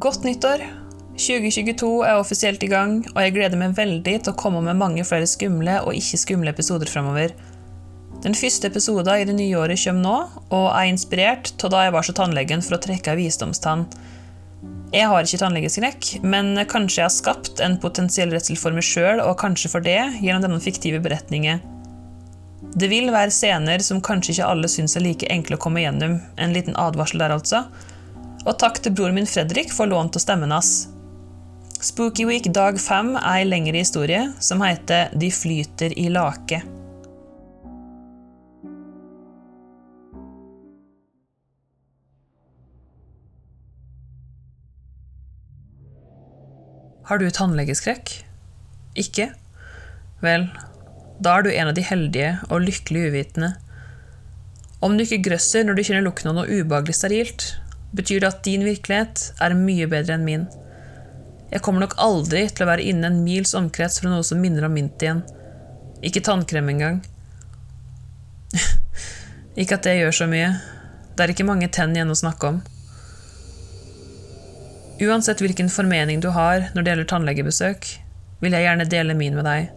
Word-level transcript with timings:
Godt 0.00 0.22
nyttår! 0.24 0.62
2022 1.20 1.88
er 2.08 2.16
offisielt 2.16 2.62
i 2.64 2.68
gang, 2.72 3.02
og 3.10 3.18
jeg 3.20 3.34
gleder 3.34 3.58
meg 3.60 3.74
veldig 3.76 4.14
til 4.14 4.32
å 4.32 4.38
komme 4.38 4.62
med 4.64 4.78
mange 4.80 5.02
flere 5.04 5.26
skumle 5.28 5.74
og 5.82 5.98
ikke-skumle 5.98 6.54
episoder 6.54 6.88
framover. 6.88 7.34
Den 8.24 8.32
første 8.38 8.70
episoden 8.70 9.10
i 9.20 9.26
det 9.28 9.34
nye 9.36 9.58
året 9.60 9.82
kommer 9.82 10.06
nå, 10.06 10.14
og 10.56 10.64
er 10.70 10.88
inspirert 10.88 11.52
av 11.66 11.74
da 11.74 11.82
jeg 11.84 11.94
var 11.98 12.08
så 12.08 12.14
tannlegen 12.16 12.64
for 12.64 12.78
å 12.78 12.80
trekke 12.80 13.12
ei 13.12 13.20
visdomstann. 13.26 13.84
Jeg 14.94 15.10
har 15.12 15.28
ikke 15.28 15.42
tannlegeskrekk, 15.44 16.10
men 16.24 16.54
kanskje 16.72 17.02
jeg 17.02 17.08
har 17.10 17.16
skapt 17.18 17.60
en 17.60 17.76
potensiell 17.84 18.32
redsel 18.32 18.56
for 18.56 18.72
meg 18.72 18.88
sjøl, 18.88 19.20
og 19.20 19.36
kanskje 19.44 19.74
for 19.74 19.84
det, 19.84 20.00
gjennom 20.24 20.48
denne 20.48 20.64
fiktive 20.64 21.02
beretningen. 21.04 21.60
Det 22.72 22.88
vil 22.88 23.12
være 23.12 23.36
scener 23.36 23.84
som 23.84 24.00
kanskje 24.00 24.38
ikke 24.38 24.48
alle 24.48 24.72
syns 24.72 24.96
er 24.96 25.04
like 25.04 25.28
enkle 25.28 25.60
å 25.60 25.64
komme 25.68 25.84
gjennom. 25.84 26.22
En 26.40 26.56
liten 26.56 26.80
advarsel 26.88 27.20
der, 27.20 27.36
altså. 27.36 27.66
Og 28.48 28.56
takk 28.56 28.80
til 28.80 28.94
broren 28.96 29.18
min 29.18 29.28
Fredrik 29.28 29.72
for 29.74 29.90
lån 29.90 30.14
av 30.16 30.22
stemmen 30.22 30.52
hans. 30.54 30.88
Spooky 31.80 32.24
Week 32.28 32.46
dag 32.56 32.78
fem 32.80 33.14
er 33.18 33.40
ei 33.40 33.48
lengre 33.48 33.80
historie 33.82 34.26
som 34.40 34.62
heter 34.64 35.12
De 35.16 35.28
flyter 35.32 35.92
i 35.96 36.08
lake. 36.12 36.62
Har 47.10 47.18
du 47.18 47.26
tannlegeskrekk? 47.34 48.12
Ikke? 49.00 49.32
Vel, 50.22 50.44
da 51.20 51.32
er 51.36 51.42
du 51.42 51.50
en 51.50 51.72
av 51.72 51.74
de 51.76 51.82
heldige 51.82 52.36
og 52.48 52.62
lykkelig 52.62 53.08
uvitende. 53.10 53.56
Om 54.80 54.94
du 54.96 55.02
ikke 55.04 55.24
grøsser 55.26 55.66
når 55.66 55.76
du 55.76 55.82
kjenner 55.88 56.06
lukten 56.06 56.30
av 56.30 56.38
noe 56.38 56.60
ubehagelig 56.60 56.96
sterilt, 57.00 57.48
betyr 57.96 58.22
det 58.22 58.30
at 58.30 58.42
din 58.46 58.64
virkelighet 58.66 59.30
er 59.42 59.56
mye 59.58 59.88
bedre 59.90 60.16
enn 60.16 60.26
min. 60.26 60.48
Jeg 61.50 61.62
kommer 61.66 61.82
nok 61.82 61.96
aldri 61.98 62.44
til 62.46 62.64
å 62.64 62.70
være 62.70 62.84
innen 62.86 63.08
en 63.08 63.22
mils 63.24 63.56
omkrets 63.58 63.98
fra 64.00 64.12
noe 64.12 64.26
som 64.26 64.38
minner 64.42 64.68
om 64.68 64.74
mint 64.74 65.02
igjen. 65.02 65.24
Ikke 66.06 66.22
tannkrem 66.24 66.68
engang. 66.70 67.00
ikke 69.60 69.76
at 69.78 69.88
det 69.88 69.96
gjør 69.98 70.14
så 70.20 70.28
mye. 70.30 70.52
Det 71.16 71.24
er 71.24 71.34
ikke 71.34 71.48
mange 71.48 71.68
tenn 71.74 71.96
igjen 71.96 72.12
å 72.14 72.18
snakke 72.18 72.52
om. 72.52 72.62
Uansett 75.00 75.42
hvilken 75.42 75.72
formening 75.72 76.22
du 76.22 76.30
har 76.36 76.68
når 76.74 76.84
det 76.84 76.92
gjelder 76.92 77.10
tannlegebesøk, 77.10 77.90
vil 78.40 78.54
jeg 78.54 78.66
gjerne 78.66 78.88
dele 78.88 79.16
min 79.18 79.36
med 79.36 79.48
deg. 79.48 79.74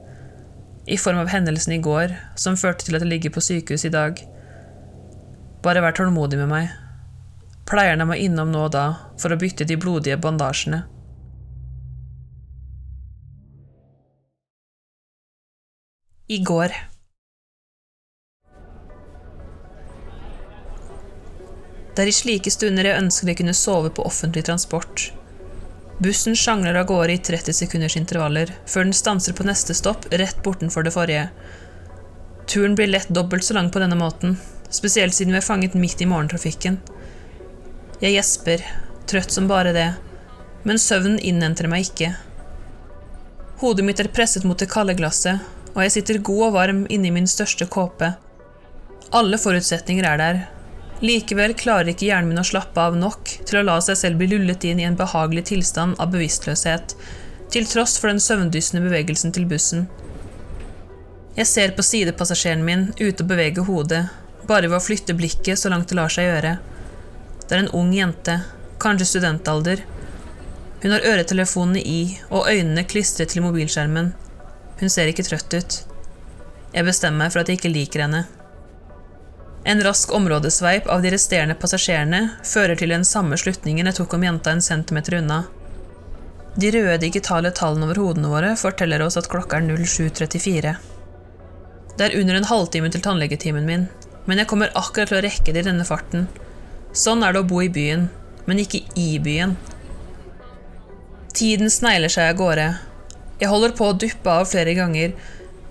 I 0.84 1.00
form 1.00 1.22
av 1.24 1.32
hendelsen 1.32 1.78
i 1.78 1.82
går, 1.82 2.14
som 2.36 2.60
førte 2.60 2.86
til 2.86 3.00
at 3.00 3.06
jeg 3.06 3.10
ligger 3.10 3.34
på 3.34 3.44
sykehus 3.44 3.88
i 3.88 3.94
dag. 3.94 4.20
Bare 5.64 5.82
vær 5.82 5.96
tålmodig 5.96 6.42
med 6.44 6.52
meg. 6.52 6.83
Pleierne 7.74 8.06
må 8.06 8.14
innom 8.22 8.52
nå 8.54 8.68
og 8.68 8.74
da 8.76 8.84
for 9.18 9.34
å 9.34 9.38
bytte 9.42 9.66
de 9.66 9.74
blodige 9.82 10.20
bandasjene. 10.22 10.84
I 16.30 16.38
går. 16.46 16.76
Det 21.96 22.06
er 22.06 22.10
i 22.10 22.14
slike 22.14 22.54
stunder 22.54 22.92
jeg 22.92 23.02
ønsker 23.02 23.34
jeg 23.34 23.42
kunne 23.42 23.58
sove 23.58 23.90
på 23.90 24.06
offentlig 24.06 24.46
transport. 24.46 25.10
Bussen 25.98 26.38
sjangler 26.38 26.78
av 26.78 26.92
gårde 26.94 27.18
i 27.18 27.26
30 27.26 27.58
sekunders 27.58 27.98
intervaller, 27.98 28.54
før 28.70 28.86
den 28.86 28.98
stanser 29.02 29.34
på 29.34 29.50
neste 29.50 29.74
stopp 29.74 30.06
rett 30.14 30.46
bortenfor 30.46 30.86
det 30.86 30.94
forrige. 30.94 31.30
Turen 32.46 32.78
blir 32.78 32.94
lett 32.94 33.10
dobbelt 33.10 33.50
så 33.50 33.58
lang 33.58 33.74
på 33.74 33.82
denne 33.82 33.98
måten, 33.98 34.38
spesielt 34.70 35.18
siden 35.18 35.34
vi 35.34 35.42
er 35.42 35.52
fanget 35.54 35.74
midt 35.74 36.06
i 36.06 36.10
morgentrafikken. 36.10 36.84
Jeg 38.04 38.18
gjesper, 38.18 38.60
trøtt 39.08 39.32
som 39.32 39.46
bare 39.48 39.72
det, 39.72 39.90
men 40.68 40.80
søvnen 40.82 41.22
innhenter 41.24 41.70
meg 41.72 41.86
ikke. 41.88 42.10
Hodet 43.62 43.86
mitt 43.88 44.02
er 44.04 44.10
presset 44.12 44.44
mot 44.44 44.60
det 44.60 44.68
kalde 44.74 44.98
glasset, 45.00 45.40
og 45.72 45.80
jeg 45.86 45.94
sitter 45.96 46.20
god 46.20 46.42
og 46.50 46.58
varm 46.58 46.82
inni 46.92 47.14
min 47.16 47.30
største 47.32 47.64
kåpe. 47.72 48.10
Alle 49.16 49.40
forutsetninger 49.40 50.10
er 50.10 50.20
der, 50.20 50.42
Likevel 51.04 51.52
klarer 51.60 51.94
ikke 51.94 52.10
hjernen 52.10 52.34
min 52.34 52.40
å 52.40 52.46
slappe 52.48 52.80
av 52.80 52.96
nok 52.96 53.32
til 53.48 53.60
å 53.60 53.64
la 53.70 53.78
seg 53.84 53.98
selv 54.00 54.20
bli 54.20 54.30
lullet 54.34 54.68
inn 54.68 54.80
i 54.80 54.86
en 54.88 55.00
behagelig 55.00 55.46
tilstand 55.50 55.96
av 56.00 56.12
bevisstløshet, 56.14 56.98
til 57.56 57.68
tross 57.72 57.98
for 58.00 58.12
den 58.12 58.20
søvndyssende 58.24 58.84
bevegelsen 58.86 59.32
til 59.36 59.48
bussen. 59.48 59.88
Jeg 61.36 61.48
ser 61.50 61.74
på 61.76 61.88
sidepassasjeren 61.88 62.64
min 62.68 62.86
ute 63.00 63.24
og 63.24 63.32
beveger 63.32 63.68
hodet, 63.68 64.06
bare 64.48 64.68
ved 64.68 64.80
å 64.80 64.84
flytte 64.84 65.16
blikket 65.16 65.60
så 65.60 65.72
langt 65.72 65.88
det 65.92 66.00
lar 66.00 66.12
seg 66.12 66.28
gjøre. 66.30 66.58
Det 67.48 67.56
er 67.56 67.64
en 67.64 67.74
ung 67.76 67.94
jente, 67.96 68.40
kanskje 68.80 69.10
studentalder. 69.14 69.84
Hun 70.84 70.92
har 70.92 71.08
øretelefonene 71.08 71.80
i 71.80 72.00
og 72.30 72.48
øynene 72.52 72.84
klistret 72.84 73.32
til 73.32 73.44
mobilskjermen. 73.46 74.14
Hun 74.80 74.92
ser 74.92 75.12
ikke 75.12 75.26
trøtt 75.28 75.56
ut. 75.56 75.82
Jeg 76.74 76.88
bestemmer 76.88 77.26
meg 77.26 77.34
for 77.34 77.44
at 77.44 77.52
jeg 77.52 77.60
ikke 77.60 77.72
liker 77.72 78.06
henne. 78.06 78.24
En 79.64 79.84
rask 79.86 80.12
områdesveip 80.12 80.90
av 80.92 81.04
de 81.04 81.12
resterende 81.14 81.56
passasjerene 81.56 82.24
fører 82.44 82.76
til 82.80 82.92
den 82.92 83.06
samme 83.08 83.38
slutningen 83.40 83.88
jeg 83.88 84.00
tok 84.02 84.18
om 84.18 84.26
jenta 84.28 84.52
en 84.52 84.64
centimeter 84.64 85.22
unna. 85.22 85.44
De 86.60 86.72
røde 86.76 86.98
digitale 87.02 87.54
tallene 87.56 87.88
over 87.88 88.02
hodene 88.02 88.30
våre 88.30 88.52
forteller 88.60 89.02
oss 89.06 89.18
at 89.18 89.30
klokka 89.32 89.62
er 89.62 89.86
07.34. 89.86 90.74
Det 91.98 92.06
er 92.10 92.20
under 92.20 92.38
en 92.38 92.50
halvtime 92.50 92.92
til 92.92 93.06
tannlegetimen 93.06 93.66
min, 93.70 93.88
men 94.26 94.42
jeg 94.42 94.50
kommer 94.52 94.74
akkurat 94.76 95.14
til 95.14 95.22
å 95.22 95.24
rekke 95.24 95.54
det 95.54 95.64
i 95.64 95.70
denne 95.70 95.88
farten. 95.88 96.28
Sånn 96.94 97.24
er 97.26 97.34
det 97.34 97.42
å 97.42 97.50
bo 97.50 97.64
i 97.66 97.72
byen, 97.74 98.08
men 98.46 98.60
ikke 98.62 98.84
i 99.00 99.18
byen. 99.24 99.56
Tiden 101.34 101.72
snegler 101.74 102.12
seg 102.14 102.30
av 102.30 102.38
gårde. 102.38 102.68
Jeg 103.42 103.50
holder 103.50 103.74
på 103.74 103.88
å 103.90 103.96
duppe 103.98 104.30
av 104.30 104.46
flere 104.52 104.76
ganger, 104.78 105.16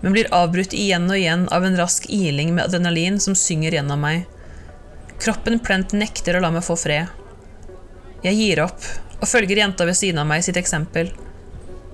men 0.03 0.17
blir 0.17 0.31
avbrutt 0.35 0.75
igjen 0.75 1.07
og 1.07 1.21
igjen 1.21 1.47
av 1.55 1.63
en 1.63 1.79
rask 1.79 2.09
iling 2.11 2.51
med 2.57 2.65
adrenalin 2.65 3.21
som 3.23 3.39
synger 3.39 3.79
gjennom 3.79 4.03
meg. 4.03 4.27
Kroppen 5.23 5.61
plent 5.63 5.95
nekter 5.95 6.35
å 6.35 6.43
la 6.43 6.51
meg 6.51 6.67
få 6.67 6.75
fred. 6.75 7.07
Jeg 8.27 8.39
gir 8.41 8.65
opp, 8.65 8.83
og 9.23 9.31
følger 9.31 9.63
jenta 9.63 9.87
ved 9.87 9.99
siden 9.99 10.19
av 10.25 10.27
meg 10.27 10.43
sitt 10.43 10.59
eksempel. 10.59 11.15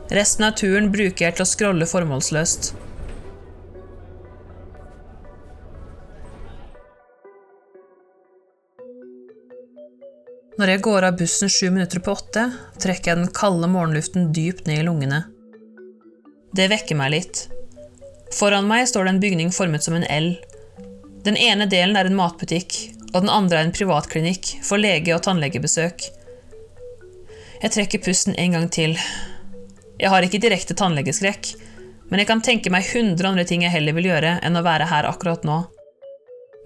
Resten 0.08 0.48
av 0.48 0.56
turen 0.56 0.88
bruker 0.92 1.26
jeg 1.26 1.36
til 1.36 1.44
å 1.44 1.50
scrolle 1.52 1.88
formålsløst. 1.88 2.72
Når 10.58 10.72
jeg 10.72 10.80
går 10.82 11.04
av 11.06 11.18
bussen 11.20 11.50
sju 11.54 11.68
minutter 11.70 12.00
på 12.02 12.16
åtte, 12.18 12.48
trekker 12.82 13.12
jeg 13.12 13.18
den 13.20 13.28
kalde 13.30 13.68
morgenluften 13.70 14.32
dypt 14.34 14.66
ned 14.66 14.80
i 14.80 14.86
lungene. 14.88 15.20
Det 16.50 16.66
vekker 16.72 16.98
meg 16.98 17.12
litt. 17.14 17.42
Foran 18.34 18.66
meg 18.66 18.88
står 18.90 19.06
det 19.06 19.12
en 19.12 19.20
bygning 19.22 19.52
formet 19.54 19.86
som 19.86 19.94
en 19.94 20.08
L. 20.10 20.32
Den 21.22 21.38
ene 21.38 21.68
delen 21.70 21.94
er 21.94 22.10
en 22.10 22.18
matbutikk, 22.18 22.74
og 23.12 23.22
den 23.22 23.30
andre 23.30 23.60
er 23.60 23.68
en 23.68 23.76
privatklinikk 23.76 24.56
for 24.66 24.82
lege- 24.82 25.14
og 25.14 25.22
tannlegebesøk. 25.28 26.08
Jeg 27.62 27.74
trekker 27.76 28.02
pusten 28.02 28.34
en 28.34 28.58
gang 28.58 28.66
til. 28.74 28.98
Jeg 30.02 30.10
har 30.10 30.26
ikke 30.26 30.42
direkte 30.42 30.74
tannlegeskrekk, 30.74 31.54
men 32.10 32.18
jeg 32.18 32.32
kan 32.34 32.42
tenke 32.42 32.74
meg 32.74 32.90
hundre 32.90 33.30
andre 33.30 33.46
ting 33.46 33.62
jeg 33.62 33.76
heller 33.78 33.94
vil 33.94 34.10
gjøre 34.10 34.40
enn 34.42 34.58
å 34.58 34.66
være 34.66 34.90
her 34.90 35.06
akkurat 35.06 35.46
nå. 35.46 35.62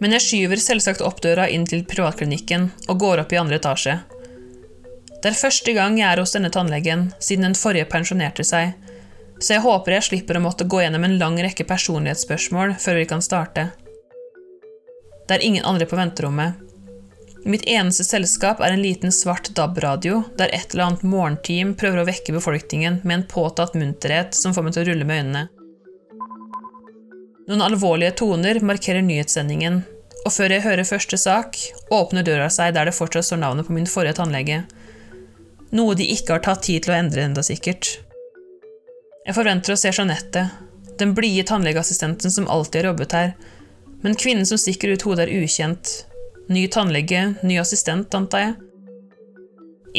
Men 0.00 0.16
jeg 0.16 0.25
skyver 0.25 0.62
selvsagt 0.62 1.04
opp 1.04 1.20
døra 1.22 1.48
inn 1.53 1.66
til 1.69 1.84
privatklinikken 1.88 2.70
og 2.88 2.98
går 3.03 3.22
opp 3.22 3.34
i 3.34 3.41
andre 3.42 3.60
etasje. 3.60 3.98
Det 5.22 5.30
er 5.30 5.38
første 5.38 5.75
gang 5.76 5.98
jeg 6.00 6.08
er 6.08 6.19
hos 6.19 6.34
denne 6.34 6.50
tannlegen 6.50 7.10
siden 7.22 7.47
den 7.47 7.58
forrige 7.58 7.86
pensjonerte 7.92 8.47
seg, 8.47 8.72
så 9.38 9.56
jeg 9.56 9.62
håper 9.62 9.97
jeg 9.97 10.06
slipper 10.08 10.38
å 10.38 10.42
måtte 10.42 10.66
gå 10.70 10.82
gjennom 10.82 11.06
en 11.06 11.19
lang 11.20 11.38
rekke 11.42 11.66
personlighetsspørsmål 11.69 12.76
før 12.82 12.98
vi 12.98 13.06
kan 13.10 13.22
starte. 13.22 13.69
Det 15.28 15.36
er 15.36 15.47
ingen 15.47 15.66
andre 15.66 15.87
på 15.87 15.99
venterommet. 15.99 16.58
Mitt 17.46 17.64
eneste 17.66 18.05
selskap 18.06 18.61
er 18.62 18.75
en 18.75 18.82
liten 18.82 19.14
svart 19.14 19.50
DAB-radio 19.56 20.20
der 20.38 20.52
et 20.55 20.75
eller 20.75 20.90
annet 20.90 21.06
morgenteam 21.06 21.72
prøver 21.78 22.02
å 22.02 22.06
vekke 22.06 22.34
befolkningen 22.37 23.00
med 23.02 23.16
en 23.16 23.26
påtatt 23.31 23.75
munterhet 23.78 24.34
som 24.38 24.55
får 24.55 24.66
meg 24.66 24.76
til 24.76 24.84
å 24.84 24.90
rulle 24.90 25.06
med 25.08 25.22
øynene. 25.22 25.49
Noen 27.48 27.62
alvorlige 27.64 28.14
toner 28.20 28.60
markerer 28.62 29.02
nyhetssendingen, 29.02 29.80
og 30.22 30.30
før 30.30 30.54
jeg 30.54 30.62
hører 30.62 30.86
første 30.86 31.18
sak, 31.18 31.58
åpner 31.90 32.22
døra 32.26 32.46
seg 32.52 32.76
der 32.76 32.86
det 32.86 32.94
fortsatt 32.94 33.26
står 33.26 33.40
navnet 33.42 33.66
på 33.66 33.74
min 33.74 33.88
forrige 33.90 34.14
tannlege. 34.20 34.60
Noe 35.74 35.96
de 35.98 36.06
ikke 36.14 36.36
har 36.36 36.44
tatt 36.44 36.62
tid 36.68 36.84
til 36.84 36.92
å 36.92 36.98
endre 37.00 37.24
enda 37.26 37.42
sikkert. 37.42 37.96
Jeg 39.26 39.34
forventer 39.34 39.74
å 39.74 39.78
se 39.80 39.90
Jeanette, 39.90 40.44
den 41.00 41.14
blide 41.16 41.48
tannlegeassistenten 41.48 42.30
som 42.30 42.46
alltid 42.50 42.82
har 42.82 42.92
jobbet 42.92 43.16
her, 43.16 43.32
men 44.02 44.18
kvinnen 44.18 44.46
som 44.46 44.60
stikker 44.60 44.94
ut 44.94 45.06
hodet, 45.06 45.26
er 45.26 45.42
ukjent. 45.42 45.92
Ny 46.52 46.66
tannlege, 46.74 47.24
ny 47.42 47.56
assistent, 47.62 48.14
antar 48.14 48.44
jeg. 48.44 48.54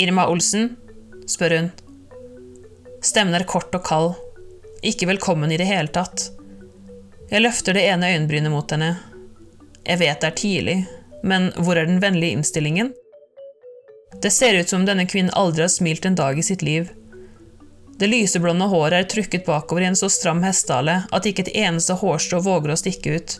Irma 0.05 0.27
Olsen? 0.31 0.77
spør 1.27 1.57
hun. 1.57 1.69
Stemmen 3.03 3.35
er 3.35 3.47
kort 3.47 3.75
og 3.75 3.83
kald. 3.87 4.15
Ikke 4.83 5.07
velkommen 5.07 5.51
i 5.51 5.59
det 5.59 5.67
hele 5.67 5.91
tatt. 5.91 6.29
Jeg 7.33 7.41
løfter 7.41 7.73
det 7.73 7.87
ene 7.89 8.11
øyenbrynet 8.13 8.53
mot 8.53 8.69
henne. 8.69 8.91
Jeg 9.87 9.97
vet 10.03 10.19
det 10.21 10.27
er 10.27 10.35
tidlig, 10.37 10.75
men 11.25 11.47
hvor 11.57 11.79
er 11.79 11.87
den 11.89 12.01
vennlige 12.03 12.37
innstillingen? 12.37 12.91
Det 14.21 14.29
ser 14.31 14.59
ut 14.59 14.69
som 14.69 14.83
denne 14.85 15.07
kvinnen 15.09 15.33
aldri 15.33 15.63
har 15.65 15.71
smilt 15.73 16.05
en 16.05 16.17
dag 16.19 16.37
i 16.37 16.43
sitt 16.45 16.61
liv. 16.61 16.91
Det 17.97 18.05
lyseblonde 18.09 18.67
håret 18.69 18.99
er 18.99 19.07
trukket 19.09 19.47
bakover 19.47 19.81
i 19.81 19.87
en 19.89 19.97
så 19.97 20.11
stram 20.13 20.43
hestehale 20.45 20.99
at 21.09 21.25
ikke 21.25 21.47
et 21.47 21.55
eneste 21.63 21.97
hårstrå 21.97 22.43
våger 22.45 22.73
å 22.73 22.77
stikke 22.77 23.15
ut. 23.17 23.35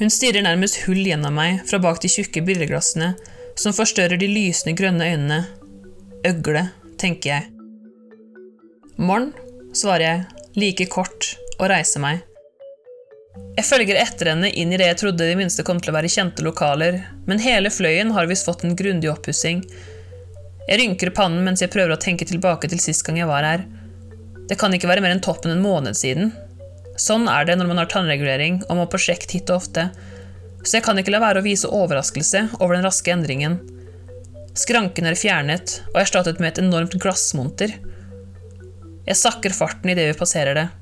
Hun 0.00 0.12
stirrer 0.12 0.44
nærmest 0.44 0.82
hull 0.86 1.02
gjennom 1.04 1.36
meg 1.36 1.60
fra 1.68 1.80
bak 1.80 2.00
de 2.00 2.08
tjukke 2.12 2.40
brilleglassene 2.44 3.10
som 3.56 3.76
forstørrer 3.76 4.20
de 4.20 4.28
lysende 4.32 4.76
grønne 4.76 5.10
øynene. 5.12 5.42
Øgle, 6.28 6.70
tenker 7.00 7.34
jeg. 7.34 7.50
Morn, 8.96 9.34
svarer 9.76 10.06
jeg, 10.06 10.24
like 10.56 10.88
kort, 10.92 11.34
og 11.58 11.68
reiser 11.72 12.00
meg. 12.04 12.24
Jeg 13.56 13.64
følger 13.64 13.96
etter 13.96 14.28
henne 14.34 14.50
inn 14.52 14.72
i 14.74 14.76
det 14.76 14.90
jeg 14.90 14.98
trodde 15.00 15.24
de 15.24 15.36
minste 15.38 15.64
kom 15.64 15.78
til 15.80 15.88
å 15.88 15.96
være 15.96 16.10
kjente 16.12 16.44
lokaler, 16.44 16.98
men 17.24 17.40
hele 17.40 17.70
fløyen 17.72 18.12
har 18.12 18.28
visst 18.28 18.44
fått 18.44 18.66
en 18.68 18.76
grundig 18.76 19.08
oppussing. 19.08 19.62
Jeg 20.66 20.80
rynker 20.82 21.14
pannen 21.16 21.40
mens 21.46 21.62
jeg 21.64 21.72
prøver 21.72 21.94
å 21.94 22.02
tenke 22.02 22.28
tilbake 22.28 22.68
til 22.68 22.82
sist 22.82 23.06
gang 23.06 23.22
jeg 23.22 23.30
var 23.30 23.48
her. 23.48 23.64
Det 24.50 24.58
kan 24.60 24.76
ikke 24.76 24.90
være 24.90 25.00
mer 25.00 25.16
enn 25.16 25.24
toppen 25.24 25.54
en 25.54 25.64
måned 25.64 25.96
siden. 25.96 26.34
Sånn 27.00 27.24
er 27.32 27.48
det 27.48 27.56
når 27.56 27.72
man 27.72 27.80
har 27.80 27.88
tannregulering 27.92 28.60
og 28.66 28.76
må 28.76 28.86
på 28.92 29.00
sjekk 29.06 29.24
titt 29.30 29.48
og 29.48 29.62
ofte, 29.62 29.88
så 30.60 30.76
jeg 30.76 30.84
kan 30.84 31.00
ikke 31.00 31.16
la 31.16 31.24
være 31.24 31.40
å 31.40 31.46
vise 31.46 31.70
overraskelse 31.72 32.48
over 32.58 32.76
den 32.76 32.84
raske 32.84 33.12
endringen. 33.14 33.60
Skranken 34.56 35.08
er 35.08 35.16
fjernet 35.16 35.80
og 35.94 36.02
erstattet 36.02 36.42
med 36.42 36.52
et 36.52 36.64
enormt 36.64 37.00
glassmonter. 37.00 37.72
Jeg 39.06 39.16
sakker 39.16 39.56
farten 39.56 39.92
idet 39.92 40.10
vi 40.10 40.18
passerer 40.18 40.58
det. 40.58 40.72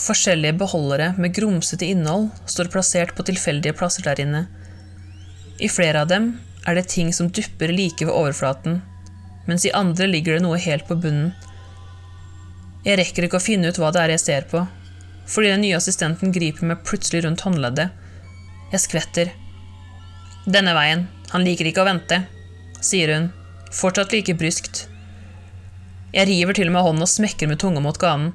Forskjellige 0.00 0.56
beholdere 0.62 1.12
med 1.20 1.34
grumsete 1.36 1.86
innhold 1.92 2.30
står 2.48 2.70
plassert 2.72 3.12
på 3.16 3.26
tilfeldige 3.28 3.76
plasser 3.76 4.06
der 4.06 4.22
inne. 4.24 4.46
I 5.60 5.68
flere 5.68 6.02
av 6.02 6.08
dem 6.08 6.32
er 6.66 6.78
det 6.78 6.88
ting 6.90 7.12
som 7.12 7.28
dupper 7.28 7.72
like 7.74 8.06
ved 8.06 8.14
overflaten, 8.14 8.80
mens 9.46 9.66
i 9.66 9.74
andre 9.76 10.08
ligger 10.08 10.38
det 10.38 10.44
noe 10.46 10.60
helt 10.62 10.86
på 10.88 10.96
bunnen. 11.02 11.32
Jeg 12.86 12.98
rekker 12.98 13.26
ikke 13.26 13.38
å 13.38 13.44
finne 13.44 13.70
ut 13.70 13.78
hva 13.78 13.92
det 13.94 14.00
er 14.02 14.14
jeg 14.14 14.24
ser 14.24 14.46
på, 14.50 14.64
fordi 15.28 15.52
den 15.52 15.62
nye 15.66 15.78
assistenten 15.78 16.32
griper 16.34 16.66
meg 16.66 16.82
plutselig 16.88 17.22
rundt 17.26 17.44
håndleddet. 17.46 17.92
Jeg 18.72 18.84
skvetter. 18.86 19.34
Denne 20.48 20.74
veien, 20.74 21.04
han 21.30 21.44
liker 21.46 21.68
ikke 21.68 21.84
å 21.84 21.90
vente, 21.90 22.24
sier 22.82 23.12
hun, 23.14 23.28
fortsatt 23.70 24.14
like 24.16 24.34
bryskt. 24.40 24.86
Jeg 26.12 26.28
river 26.28 26.56
til 26.56 26.72
og 26.72 26.74
med 26.74 26.86
hånden 26.88 27.06
og 27.06 27.12
smekker 27.12 27.48
med 27.48 27.60
tunga 27.62 27.84
mot 27.84 28.00
ganen. 28.00 28.32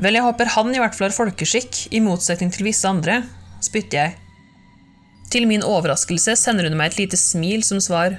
Vel, 0.00 0.16
jeg 0.16 0.24
håper 0.24 0.48
han 0.54 0.72
i 0.72 0.80
hvert 0.80 0.96
fall 0.96 1.10
har 1.10 1.16
folkeskikk, 1.16 1.86
i 1.92 2.00
motsetning 2.00 2.52
til 2.54 2.64
visse 2.70 2.88
andre, 2.88 3.20
spytter 3.60 3.98
jeg. 3.98 4.16
Til 5.30 5.44
min 5.46 5.62
overraskelse 5.62 6.34
sender 6.40 6.66
hun 6.66 6.78
meg 6.78 6.90
et 6.90 7.02
lite 7.02 7.18
smil 7.20 7.62
som 7.66 7.82
svar. 7.84 8.16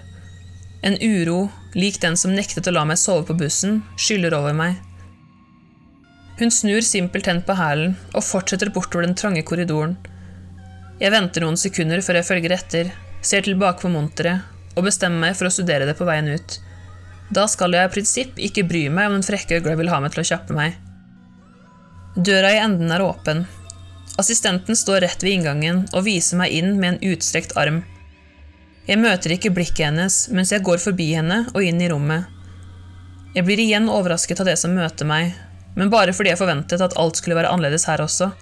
En 0.86 0.96
uro, 1.02 1.50
lik 1.74 1.98
den 2.04 2.16
som 2.18 2.36
nektet 2.38 2.70
å 2.70 2.76
la 2.76 2.86
meg 2.88 3.02
sove 3.02 3.26
på 3.28 3.36
bussen, 3.42 3.82
skyller 3.98 4.38
over 4.38 4.54
meg. 4.56 4.78
Hun 6.38 6.54
snur 6.54 6.86
simpelthen 6.86 7.42
på 7.46 7.58
hælen 7.58 7.98
og 8.14 8.26
fortsetter 8.26 8.72
bortover 8.74 9.06
den 9.06 9.18
trange 9.18 9.44
korridoren. 9.46 9.98
Jeg 11.02 11.14
venter 11.14 11.44
noen 11.44 11.58
sekunder 11.58 12.02
før 12.06 12.20
jeg 12.20 12.30
følger 12.30 12.56
etter, 12.56 12.94
ser 13.26 13.46
tilbake 13.46 13.82
på 13.82 13.92
monteret 13.94 14.78
og 14.78 14.86
bestemmer 14.86 15.28
meg 15.28 15.36
for 15.38 15.50
å 15.50 15.54
studere 15.54 15.90
det 15.90 15.98
på 15.98 16.08
veien 16.08 16.30
ut. 16.30 16.56
Da 17.34 17.48
skal 17.50 17.74
jeg 17.76 17.90
i 17.90 17.94
prinsipp 17.94 18.40
ikke 18.40 18.68
bry 18.70 18.86
meg 18.94 19.10
om 19.10 19.18
den 19.18 19.26
frekke 19.26 19.60
øgla 19.60 19.76
vil 19.82 19.92
ha 19.92 20.00
meg 20.04 20.14
til 20.14 20.24
å 20.24 20.30
kjappe 20.32 20.56
meg. 20.56 20.78
Døra 22.16 22.50
i 22.52 22.58
enden 22.60 22.92
er 22.92 23.02
åpen. 23.02 23.46
Assistenten 24.20 24.76
står 24.76 25.00
rett 25.06 25.22
ved 25.24 25.38
inngangen 25.38 25.86
og 25.96 26.04
viser 26.04 26.36
meg 26.42 26.52
inn 26.52 26.74
med 26.76 26.90
en 26.90 27.14
utstrekt 27.14 27.56
arm. 27.56 27.78
Jeg 28.84 29.00
møter 29.00 29.32
ikke 29.32 29.54
blikket 29.56 29.86
hennes 29.88 30.18
mens 30.36 30.52
jeg 30.52 30.66
går 30.68 30.82
forbi 30.84 31.08
henne 31.16 31.46
og 31.54 31.64
inn 31.64 31.80
i 31.80 31.88
rommet. 31.88 32.28
Jeg 33.32 33.48
blir 33.48 33.64
igjen 33.64 33.88
overrasket 33.88 34.44
av 34.44 34.50
det 34.50 34.58
som 34.60 34.76
møter 34.76 35.08
meg, 35.08 35.32
men 35.80 35.94
bare 35.94 36.12
fordi 36.12 36.34
jeg 36.34 36.42
forventet 36.42 36.84
at 36.84 36.98
alt 37.00 37.16
skulle 37.16 37.40
være 37.40 37.54
annerledes 37.54 37.88
her 37.88 38.04
også. 38.04 38.34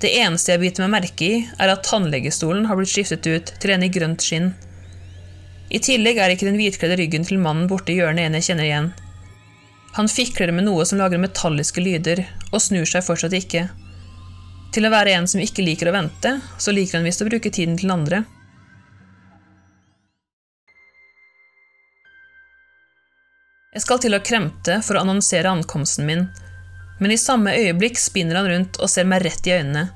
Det 0.00 0.14
eneste 0.22 0.54
jeg 0.54 0.62
biter 0.62 0.86
meg 0.86 0.94
merke 0.94 1.26
i, 1.26 1.42
er 1.58 1.74
at 1.74 1.82
tannlegestolen 1.90 2.70
har 2.70 2.78
blitt 2.78 2.94
skiftet 2.94 3.26
ut 3.26 3.50
til 3.58 3.74
en 3.74 3.82
i 3.82 3.90
grønt 3.90 4.22
skinn. 4.22 4.52
I 5.74 5.82
tillegg 5.82 6.22
er 6.22 6.36
ikke 6.36 6.46
den 6.46 6.60
hvitkledde 6.60 7.02
ryggen 7.02 7.26
til 7.26 7.42
mannen 7.42 7.66
borte 7.66 7.90
i 7.90 7.98
hjørnet 7.98 8.30
en 8.30 8.38
jeg 8.38 8.52
kjenner 8.52 8.70
igjen. 8.70 8.92
Han 9.96 10.08
fikler 10.08 10.52
med 10.54 10.68
noe 10.68 10.84
som 10.86 11.00
lager 11.00 11.18
metalliske 11.18 11.82
lyder, 11.82 12.22
og 12.52 12.62
snur 12.62 12.86
seg 12.86 13.02
fortsatt 13.02 13.34
ikke. 13.34 13.66
Til 14.70 14.86
å 14.86 14.92
være 14.92 15.16
en 15.18 15.26
som 15.30 15.42
ikke 15.42 15.64
liker 15.66 15.90
å 15.90 15.96
vente, 15.96 16.36
så 16.58 16.74
liker 16.74 17.00
han 17.00 17.08
visst 17.08 17.24
å 17.24 17.26
bruke 17.26 17.50
tiden 17.50 17.74
til 17.80 17.90
andre. 17.90 18.22
Jeg 23.74 23.82
skal 23.84 24.00
til 24.02 24.14
å 24.14 24.22
kremte 24.22 24.80
for 24.82 24.98
å 24.98 25.02
annonsere 25.04 25.50
ankomsten 25.50 26.06
min, 26.06 26.24
men 27.00 27.14
i 27.14 27.18
samme 27.18 27.54
øyeblikk 27.56 27.98
spinner 27.98 28.40
han 28.40 28.48
rundt 28.50 28.78
og 28.82 28.90
ser 28.90 29.06
meg 29.10 29.24
rett 29.24 29.46
i 29.46 29.54
øynene. 29.56 29.88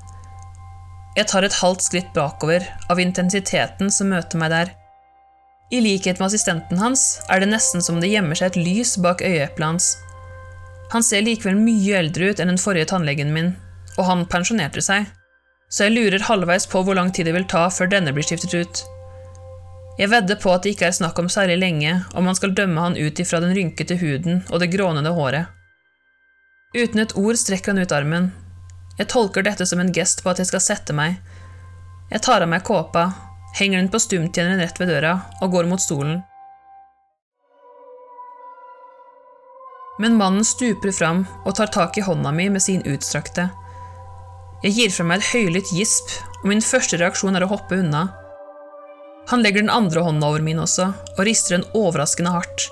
Jeg 1.15 1.27
tar 1.31 1.47
et 1.47 1.57
halvt 1.61 1.83
skritt 1.85 2.15
bakover 2.15 2.65
av 2.91 2.99
intensiteten 2.99 3.91
som 3.93 4.09
møter 4.11 4.39
meg 4.41 4.51
der. 4.51 4.71
I 5.73 5.81
likhet 5.81 6.19
med 6.19 6.27
assistenten 6.27 6.77
hans 6.77 7.03
er 7.29 7.41
det 7.41 7.49
nesten 7.49 7.81
som 7.81 7.97
det 8.01 8.11
gjemmer 8.11 8.37
seg 8.37 8.51
et 8.51 8.59
lys 8.61 8.95
bak 9.01 9.23
øyeeplet 9.25 9.65
hans. 9.65 9.95
Han 10.93 11.03
ser 11.03 11.25
likevel 11.25 11.57
mye 11.57 11.97
eldre 11.97 12.29
ut 12.29 12.41
enn 12.41 12.51
den 12.53 12.61
forrige 12.61 12.91
tannlegen 12.91 13.33
min, 13.33 13.55
og 13.97 14.05
han 14.05 14.27
pensjonerte 14.29 14.83
seg, 14.85 15.07
så 15.69 15.87
jeg 15.87 15.95
lurer 15.95 16.27
halvveis 16.27 16.69
på 16.69 16.83
hvor 16.85 16.97
lang 16.97 17.09
tid 17.09 17.25
det 17.25 17.33
vil 17.33 17.49
ta 17.49 17.65
før 17.73 17.89
denne 17.89 18.13
blir 18.13 18.27
skiftet 18.27 18.53
ut. 18.53 18.83
Jeg 19.97 20.11
vedder 20.11 20.37
på 20.37 20.51
at 20.53 20.63
det 20.63 20.75
ikke 20.75 20.89
er 20.91 20.97
snakk 20.97 21.17
om 21.19 21.31
særlig 21.31 21.57
lenge 21.57 21.97
om 22.13 22.27
man 22.27 22.37
skal 22.37 22.53
dømme 22.53 22.81
han 22.83 22.97
ut 22.99 23.19
ifra 23.19 23.39
den 23.41 23.55
rynkete 23.55 23.97
huden 23.97 24.43
og 24.51 24.61
det 24.61 24.69
grånede 24.75 25.15
håret. 25.17 25.49
Uten 26.75 26.99
et 27.01 27.15
ord 27.17 27.39
strekker 27.39 27.73
han 27.73 27.81
ut 27.81 27.93
armen. 27.95 28.33
Jeg 28.99 29.09
tolker 29.11 29.43
dette 29.43 29.65
som 29.65 29.79
en 29.79 29.93
gest 29.95 30.21
på 30.21 30.29
at 30.29 30.41
jeg 30.43 30.51
skal 30.51 30.63
sette 30.63 30.93
meg. 30.93 31.15
Jeg 32.11 32.21
tar 32.27 32.43
av 32.43 32.51
meg 32.51 32.67
kåpa 32.67 33.09
henger 33.55 33.79
den 33.79 33.91
på 33.91 33.99
stumtjeneren 34.03 34.59
rett 34.59 34.79
ved 34.79 34.91
døra 34.91 35.17
og 35.41 35.53
går 35.55 35.69
mot 35.69 35.81
stolen. 35.81 36.19
Men 39.99 40.17
mannen 40.19 40.43
stuper 40.43 40.91
fram 40.91 41.23
og 41.45 41.55
tar 41.55 41.71
tak 41.71 41.97
i 41.97 42.03
hånda 42.03 42.33
mi 42.35 42.49
med 42.51 42.63
sin 42.63 42.83
utstrakte. 42.83 43.47
Jeg 44.63 44.75
gir 44.75 44.91
fra 44.91 45.05
meg 45.07 45.21
et 45.21 45.31
høylytt 45.31 45.71
gisp, 45.75 46.11
og 46.41 46.49
min 46.51 46.63
første 46.63 46.99
reaksjon 46.99 47.37
er 47.37 47.45
å 47.45 47.51
hoppe 47.51 47.79
unna. 47.79 48.09
Han 49.31 49.41
legger 49.41 49.63
den 49.63 49.73
andre 49.73 50.03
hånda 50.05 50.27
over 50.27 50.43
min 50.43 50.59
også, 50.61 50.89
og 51.15 51.25
rister 51.27 51.57
den 51.57 51.67
overraskende 51.77 52.33
hardt. 52.35 52.67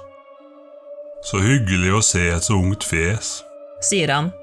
Så 1.23 1.39
hyggelig 1.39 1.93
å 1.95 2.01
se 2.03 2.25
et 2.33 2.43
så 2.43 2.57
ungt 2.59 2.83
fjes, 2.83 3.37
sier 3.87 4.11
han. 4.11 4.33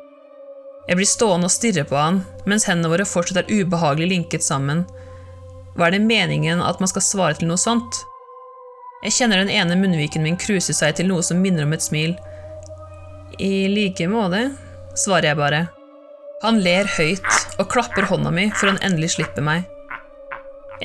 Jeg 0.88 0.96
blir 0.96 1.08
stående 1.10 1.50
og 1.50 1.52
stirre 1.52 1.84
på 1.86 1.98
han, 1.98 2.22
mens 2.48 2.64
hendene 2.66 2.90
våre 2.90 3.06
fortsatt 3.06 3.42
er 3.42 3.52
ubehagelig 3.60 4.08
linket 4.14 4.46
sammen, 4.46 4.86
hva 5.80 5.88
er 5.88 5.96
det 5.96 6.04
meningen 6.04 6.60
at 6.60 6.76
man 6.76 6.90
skal 6.90 7.00
svare 7.00 7.38
til 7.38 7.48
noe 7.48 7.56
sånt? 7.56 8.02
Jeg 9.00 9.14
kjenner 9.16 9.40
den 9.40 9.48
ene 9.48 9.78
munnviken 9.80 10.20
min 10.20 10.36
kruse 10.36 10.74
seg 10.76 10.98
til 10.98 11.08
noe 11.08 11.24
som 11.24 11.40
minner 11.40 11.64
om 11.64 11.72
et 11.72 11.84
smil. 11.84 12.18
I 13.40 13.64
like 13.72 14.04
måte, 14.12 14.50
svarer 15.00 15.30
jeg 15.30 15.38
bare. 15.40 15.62
Han 16.42 16.60
ler 16.60 16.84
høyt 16.98 17.24
og 17.56 17.70
klapper 17.72 18.10
hånda 18.10 18.28
mi 18.28 18.50
for 18.52 18.68
han 18.68 18.80
endelig 18.84 19.14
slipper 19.14 19.46
meg. 19.46 19.64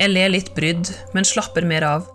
Jeg 0.00 0.14
ler 0.14 0.32
litt 0.32 0.48
brydd, 0.56 0.88
men 1.12 1.28
slapper 1.28 1.68
mer 1.68 1.84
av. 1.84 2.08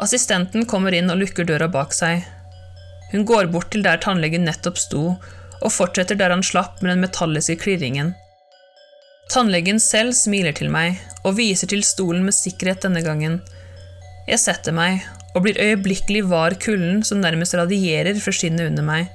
Assistenten 0.00 0.64
kommer 0.64 0.96
inn 0.96 1.12
og 1.12 1.20
lukker 1.20 1.44
døra 1.44 1.68
bak 1.68 1.92
seg. 1.92 2.24
Hun 3.12 3.28
går 3.28 3.52
bort 3.52 3.68
til 3.76 3.84
der 3.84 4.00
tannlegen 4.00 4.48
nettopp 4.48 4.80
sto, 4.80 5.10
og 5.62 5.72
fortsetter 5.72 6.18
der 6.18 6.34
han 6.34 6.44
slapp 6.44 6.82
med 6.82 6.92
den 6.92 7.04
metalliske 7.04 7.56
klirringen. 7.62 8.12
Tannlegen 9.32 9.78
selv 9.80 10.12
smiler 10.18 10.52
til 10.56 10.70
meg 10.72 10.98
og 11.22 11.38
viser 11.38 11.70
til 11.70 11.84
stolen 11.86 12.26
med 12.26 12.36
sikkerhet 12.36 12.84
denne 12.84 13.02
gangen. 13.04 13.40
Jeg 14.28 14.42
setter 14.42 14.74
meg 14.76 15.06
og 15.32 15.46
blir 15.46 15.60
øyeblikkelig 15.60 16.26
var 16.28 16.58
kulden 16.60 17.00
som 17.06 17.22
nærmest 17.22 17.56
radierer 17.56 18.18
fra 18.20 18.34
skinnet 18.34 18.68
under 18.68 18.84
meg. 18.84 19.08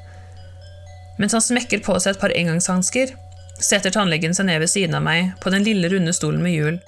Mens 1.21 1.35
han 1.35 1.43
smekker 1.43 1.83
på 1.85 1.97
seg 2.01 2.15
et 2.15 2.21
par 2.21 2.33
engangshansker, 2.33 3.13
setter 3.57 3.93
tannlegen 3.93 4.35
seg 4.37 4.49
ned 4.49 4.61
ved 4.63 4.71
siden 4.71 4.97
av 4.97 5.05
meg 5.05 5.33
på 5.41 5.53
den 5.53 5.65
lille, 5.65 5.89
runde 5.93 6.13
stolen 6.13 6.43
med 6.45 6.53
hjul. 6.55 6.79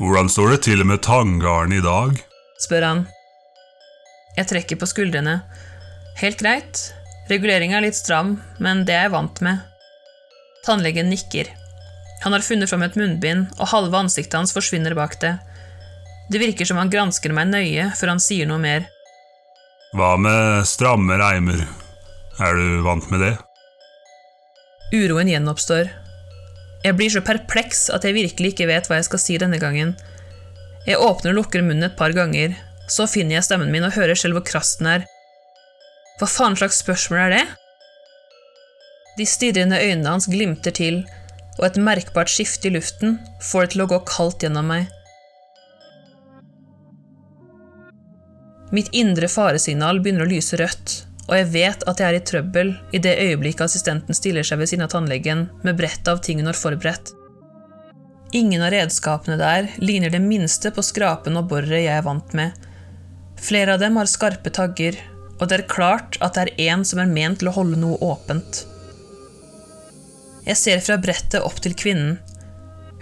Hvordan 0.00 0.28
står 0.32 0.54
det 0.54 0.62
til 0.68 0.84
med 0.84 1.04
tanngarden 1.04 1.76
i 1.78 1.84
dag? 1.84 2.16
spør 2.60 2.84
han. 2.84 3.06
Jeg 4.36 4.48
trekker 4.50 4.80
på 4.80 4.88
skuldrene. 4.88 5.38
Helt 6.20 6.40
greit, 6.40 6.80
Reguleringa 7.26 7.80
er 7.80 7.88
litt 7.88 7.98
stram, 7.98 8.36
men 8.62 8.84
det 8.86 8.94
er 8.94 9.08
jeg 9.08 9.14
vant 9.16 9.40
med. 9.42 9.62
Tannlegen 10.66 11.10
nikker. 11.10 11.50
Han 12.22 12.34
har 12.34 12.44
funnet 12.46 12.70
fram 12.70 12.84
et 12.86 12.96
munnbind, 12.98 13.48
og 13.58 13.70
halve 13.72 13.98
ansiktet 13.98 14.38
hans 14.38 14.54
forsvinner 14.54 14.94
bak 14.98 15.18
det. 15.22 15.36
Det 16.30 16.40
virker 16.42 16.66
som 16.66 16.78
han 16.80 16.90
gransker 16.90 17.34
meg 17.34 17.50
nøye 17.50 17.90
før 17.98 18.14
han 18.14 18.22
sier 18.22 18.48
noe 18.48 18.62
mer. 18.62 18.86
Hva 19.96 20.14
med 20.18 20.66
stramme 20.68 21.18
reimer? 21.20 21.62
Er 22.42 22.58
du 22.58 22.82
vant 22.86 23.06
med 23.10 23.22
det? 23.22 23.34
Uroen 24.94 25.30
gjenoppstår. 25.30 25.90
Jeg 26.84 26.94
blir 26.98 27.10
så 27.10 27.22
perpleks 27.26 27.88
at 27.94 28.04
jeg 28.06 28.14
virkelig 28.14 28.52
ikke 28.52 28.68
vet 28.70 28.86
hva 28.86 29.00
jeg 29.00 29.08
skal 29.08 29.22
si 29.22 29.38
denne 29.42 29.58
gangen. 29.62 29.96
Jeg 30.86 31.02
åpner 31.02 31.32
og 31.32 31.40
lukker 31.40 31.64
munnen 31.66 31.88
et 31.88 31.98
par 31.98 32.14
ganger, 32.14 32.54
så 32.86 33.08
finner 33.10 33.38
jeg 33.38 33.48
stemmen 33.48 33.72
min 33.74 33.86
og 33.86 33.96
hører 33.96 34.18
selv 34.18 34.38
hvor 34.38 34.46
krass 34.46 34.76
den 34.78 34.92
er. 34.92 35.06
Hva 36.16 36.28
faen 36.30 36.56
slags 36.56 36.80
spørsmål 36.80 37.22
er 37.26 37.32
det? 37.34 37.44
De 39.16 39.24
stirrende 39.28 39.80
øynene 39.80 40.12
hans 40.14 40.28
glimter 40.32 40.72
til, 40.76 41.02
og 41.58 41.66
et 41.68 41.80
merkbart 41.80 42.32
skifte 42.32 42.68
i 42.68 42.74
luften 42.74 43.18
får 43.44 43.66
det 43.66 43.74
til 43.74 43.84
å 43.84 43.88
gå 43.90 43.98
kaldt 44.08 44.44
gjennom 44.44 44.68
meg. 44.72 44.92
Mitt 48.76 48.88
indre 48.96 49.28
faresignal 49.30 50.00
begynner 50.02 50.26
å 50.26 50.30
lyse 50.30 50.58
rødt, 50.58 50.94
og 51.28 51.36
jeg 51.38 51.50
vet 51.52 51.84
at 51.88 52.00
jeg 52.00 52.08
er 52.08 52.18
i 52.18 52.24
trøbbel 52.30 52.72
i 52.96 53.00
det 53.02 53.14
øyeblikket 53.22 53.66
assistenten 53.68 54.16
stiller 54.16 54.46
seg 54.46 54.60
ved 54.60 54.70
siden 54.72 54.86
av 54.86 54.92
tannlegen 54.92 55.46
med 55.64 55.78
brettet 55.78 56.10
av 56.12 56.22
ting 56.24 56.40
hun 56.40 56.50
har 56.50 56.58
forberedt. 56.58 57.12
Ingen 58.36 58.64
av 58.64 58.72
redskapene 58.74 59.36
der 59.40 59.68
ligner 59.80 60.12
det 60.12 60.20
minste 60.24 60.72
på 60.74 60.84
skrapen 60.84 61.38
og 61.38 61.48
boret 61.52 61.78
jeg 61.78 61.92
er 61.94 62.04
vant 62.04 62.34
med. 62.36 62.56
Flere 63.40 63.76
av 63.76 63.84
dem 63.84 63.96
har 64.00 64.10
skarpe 64.10 64.50
tagger, 64.50 64.98
og 65.36 65.48
det 65.48 65.58
er 65.58 65.68
klart 65.70 66.16
at 66.24 66.36
det 66.36 66.46
er 66.46 66.72
én 66.72 66.84
som 66.88 67.00
er 67.02 67.10
ment 67.10 67.40
til 67.40 67.50
å 67.50 67.56
holde 67.56 67.78
noe 67.80 67.98
åpent. 68.04 68.64
Jeg 70.46 70.60
ser 70.60 70.84
fra 70.84 70.96
brettet 71.02 71.42
opp 71.42 71.58
til 71.62 71.74
kvinnen. 71.76 72.16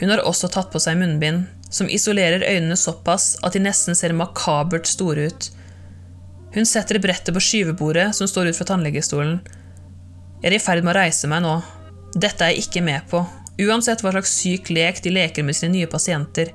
Hun 0.00 0.11
har 0.11 0.25
også 0.26 0.49
tatt 0.50 0.73
på 0.73 0.81
seg 0.83 0.97
munnbind, 0.99 1.45
som 1.71 1.91
isolerer 1.91 2.43
øynene 2.47 2.79
såpass 2.79 3.35
at 3.45 3.55
de 3.55 3.62
nesten 3.62 3.99
ser 3.99 4.17
makabert 4.17 4.88
store 4.91 5.29
ut. 5.29 5.50
Hun 6.55 6.67
setter 6.67 7.00
brettet 7.03 7.35
på 7.35 7.43
skyvebordet 7.43 8.12
som 8.17 8.31
står 8.31 8.50
ut 8.50 8.59
fra 8.59 8.69
tannlegestolen. 8.73 9.38
Jeg 10.43 10.50
er 10.50 10.57
i 10.57 10.62
ferd 10.62 10.85
med 10.85 10.95
å 10.95 10.99
reise 11.03 11.31
meg 11.31 11.43
nå. 11.45 11.59
Dette 12.14 12.47
er 12.47 12.55
jeg 12.55 12.67
ikke 12.67 12.85
med 12.87 13.07
på, 13.11 13.23
uansett 13.67 14.03
hva 14.03 14.14
slags 14.14 14.35
syk 14.38 14.71
lek 14.75 15.03
de 15.03 15.12
leker 15.14 15.47
med 15.47 15.59
sine 15.59 15.75
nye 15.75 15.91
pasienter. 15.91 16.53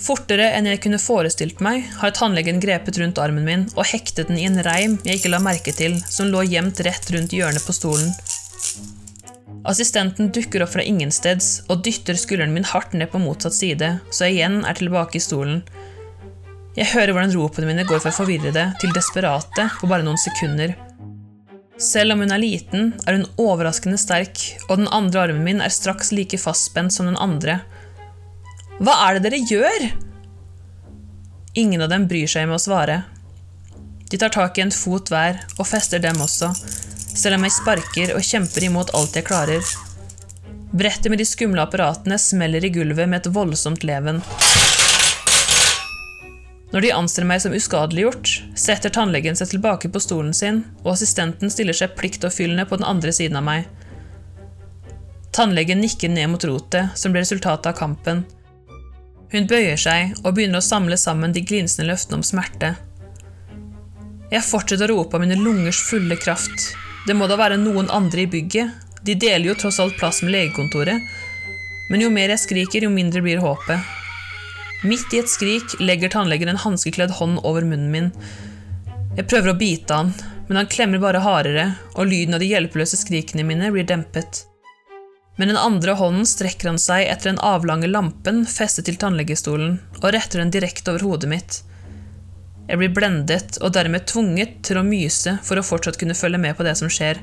Fortere 0.00 0.48
enn 0.56 0.66
jeg 0.70 0.80
kunne 0.84 1.00
forestilt 1.00 1.60
meg, 1.64 1.84
har 2.00 2.14
tannlegen 2.16 2.60
grepet 2.62 2.98
rundt 3.00 3.20
armen 3.20 3.44
min 3.44 3.64
og 3.76 3.86
hektet 3.90 4.30
den 4.30 4.40
i 4.40 4.46
en 4.48 4.60
reim 4.64 4.96
jeg 5.04 5.20
ikke 5.20 5.32
la 5.34 5.42
merke 5.42 5.74
til, 5.76 5.98
som 6.08 6.30
lå 6.32 6.46
gjemt 6.48 6.80
rett 6.86 7.10
rundt 7.12 7.34
hjørnet 7.36 7.64
på 7.66 7.76
stolen. 7.76 8.12
Assistenten 9.68 10.32
dukker 10.34 10.64
opp 10.64 10.72
fra 10.74 10.82
ingensteds 10.82 11.68
og 11.70 11.84
dytter 11.86 12.18
skulderen 12.18 12.54
min 12.54 12.66
hardt 12.66 12.96
ned 12.96 13.12
på 13.12 13.20
motsatt 13.22 13.54
side, 13.54 13.92
så 14.10 14.26
jeg 14.26 14.40
igjen 14.40 14.62
er 14.66 14.78
tilbake 14.78 15.20
i 15.20 15.22
stolen. 15.22 15.60
Jeg 16.74 16.88
hører 16.94 17.12
hvordan 17.12 17.34
ropene 17.36 17.68
mine 17.68 17.84
går 17.86 18.00
fra 18.02 18.14
forvirrede 18.16 18.64
til 18.80 18.94
desperate 18.96 19.68
på 19.78 19.90
bare 19.90 20.06
noen 20.06 20.18
sekunder. 20.18 20.72
Selv 21.82 22.14
om 22.14 22.22
hun 22.24 22.32
er 22.32 22.40
liten, 22.40 22.92
er 23.06 23.18
hun 23.18 23.28
overraskende 23.42 24.00
sterk, 24.00 24.40
og 24.68 24.80
den 24.80 24.90
andre 24.94 25.26
armen 25.26 25.44
min 25.44 25.62
er 25.62 25.72
straks 25.72 26.12
like 26.16 26.38
fastspent 26.40 26.94
som 26.94 27.10
den 27.10 27.20
andre. 27.20 27.60
Hva 28.80 28.94
er 29.06 29.18
det 29.18 29.26
dere 29.26 29.42
gjør? 29.44 29.88
Ingen 31.60 31.84
av 31.84 31.90
dem 31.92 32.06
bryr 32.08 32.30
seg 32.30 32.46
med 32.48 32.56
å 32.56 32.62
svare. 32.62 33.02
De 34.08 34.18
tar 34.20 34.32
tak 34.32 34.56
i 34.58 34.64
en 34.64 34.72
fot 34.72 35.12
hver 35.12 35.42
og 35.58 35.66
fester 35.68 36.00
dem 36.00 36.20
også, 36.24 36.48
selv 37.12 37.36
om 37.36 37.44
jeg 37.44 37.56
sparker 37.58 38.14
og 38.16 38.24
kjemper 38.24 38.68
imot 38.68 38.94
alt 38.96 39.16
jeg 39.16 39.28
klarer. 39.28 39.64
Brettet 40.72 41.10
med 41.12 41.20
de 41.20 41.28
skumle 41.28 41.60
apparatene 41.60 42.16
smeller 42.20 42.64
i 42.64 42.72
gulvet 42.72 43.08
med 43.08 43.20
et 43.20 43.32
voldsomt 43.34 43.84
leven. 43.84 44.22
Når 46.72 46.86
de 46.86 46.92
anser 46.96 47.28
meg 47.28 47.42
som 47.44 47.52
uskadeliggjort, 47.52 48.38
setter 48.56 48.92
tannlegen 48.92 49.36
seg 49.36 49.50
tilbake 49.50 49.90
på 49.92 50.00
stolen 50.00 50.32
sin, 50.32 50.62
og 50.80 50.94
assistenten 50.94 51.52
stiller 51.52 51.76
seg 51.76 51.92
pliktoppfyllende 51.98 52.64
på 52.68 52.80
den 52.80 52.88
andre 52.88 53.12
siden 53.12 53.36
av 53.36 53.44
meg. 53.44 53.66
Tannlegen 55.36 55.84
nikker 55.84 56.08
ned 56.12 56.32
mot 56.32 56.44
rotet, 56.48 56.96
som 56.96 57.12
blir 57.12 57.26
resultatet 57.26 57.68
av 57.68 57.76
kampen. 57.76 58.24
Hun 59.32 59.48
bøyer 59.48 59.80
seg 59.80 60.12
og 60.22 60.34
begynner 60.36 60.60
å 60.60 60.64
samle 60.64 60.98
sammen 61.00 61.32
de 61.32 61.40
glinsende 61.44 61.88
løftene 61.88 62.20
om 62.20 62.26
smerte. 62.26 62.74
Jeg 64.32 64.44
fortsetter 64.44 64.92
å 64.92 64.98
rope 64.98 65.16
av 65.16 65.24
mine 65.24 65.36
lungers 65.40 65.80
fulle 65.88 66.16
kraft. 66.20 66.72
Det 67.06 67.16
må 67.16 67.26
da 67.28 67.36
være 67.40 67.60
noen 67.60 67.90
andre 67.92 68.24
i 68.24 68.30
bygget, 68.30 68.70
de 69.02 69.16
deler 69.18 69.50
jo 69.50 69.56
tross 69.58 69.80
alt 69.82 69.96
plass 69.98 70.20
med 70.22 70.32
legekontoret. 70.36 71.00
Men 71.90 72.04
jo 72.04 72.12
mer 72.12 72.30
jeg 72.32 72.44
skriker, 72.44 72.86
jo 72.86 72.92
mindre 72.92 73.24
blir 73.24 73.42
håpet. 73.42 73.80
Midt 74.86 75.14
i 75.14 75.20
et 75.22 75.30
skrik 75.30 75.76
legger 75.80 76.12
tannlegen 76.12 76.52
en 76.52 76.60
hanskekledd 76.62 77.16
hånd 77.18 77.40
over 77.46 77.66
munnen 77.66 77.90
min. 77.92 78.12
Jeg 79.16 79.28
prøver 79.28 79.52
å 79.52 79.58
bite 79.58 79.98
han, 79.98 80.14
men 80.48 80.60
han 80.60 80.70
klemmer 80.70 81.02
bare 81.02 81.24
hardere, 81.24 81.66
og 81.96 82.08
lyden 82.08 82.36
av 82.36 82.42
de 82.42 82.52
hjelpeløse 82.52 83.00
skrikene 83.00 83.44
mine 83.46 83.72
blir 83.74 83.88
dempet. 83.88 84.46
Med 85.36 85.48
den 85.48 85.56
andre 85.56 85.94
hånden 85.96 86.26
strekker 86.28 86.68
han 86.68 86.78
seg 86.80 87.06
etter 87.08 87.30
den 87.30 87.40
avlange 87.40 87.88
lampen 87.88 88.42
festet 88.46 88.84
til 88.88 88.98
tannlegestolen, 89.00 89.78
og 90.02 90.10
retter 90.12 90.42
den 90.42 90.52
direkte 90.52 90.92
over 90.92 91.06
hodet 91.08 91.30
mitt. 91.32 91.60
Jeg 92.68 92.78
blir 92.78 92.92
blendet 92.94 93.56
og 93.64 93.72
dermed 93.74 94.04
tvunget 94.08 94.60
til 94.66 94.78
å 94.78 94.86
myse 94.86 95.38
for 95.44 95.58
å 95.58 95.64
fortsatt 95.66 95.98
kunne 96.00 96.16
følge 96.16 96.40
med 96.40 96.56
på 96.58 96.66
det 96.68 96.76
som 96.78 96.92
skjer. 96.92 97.20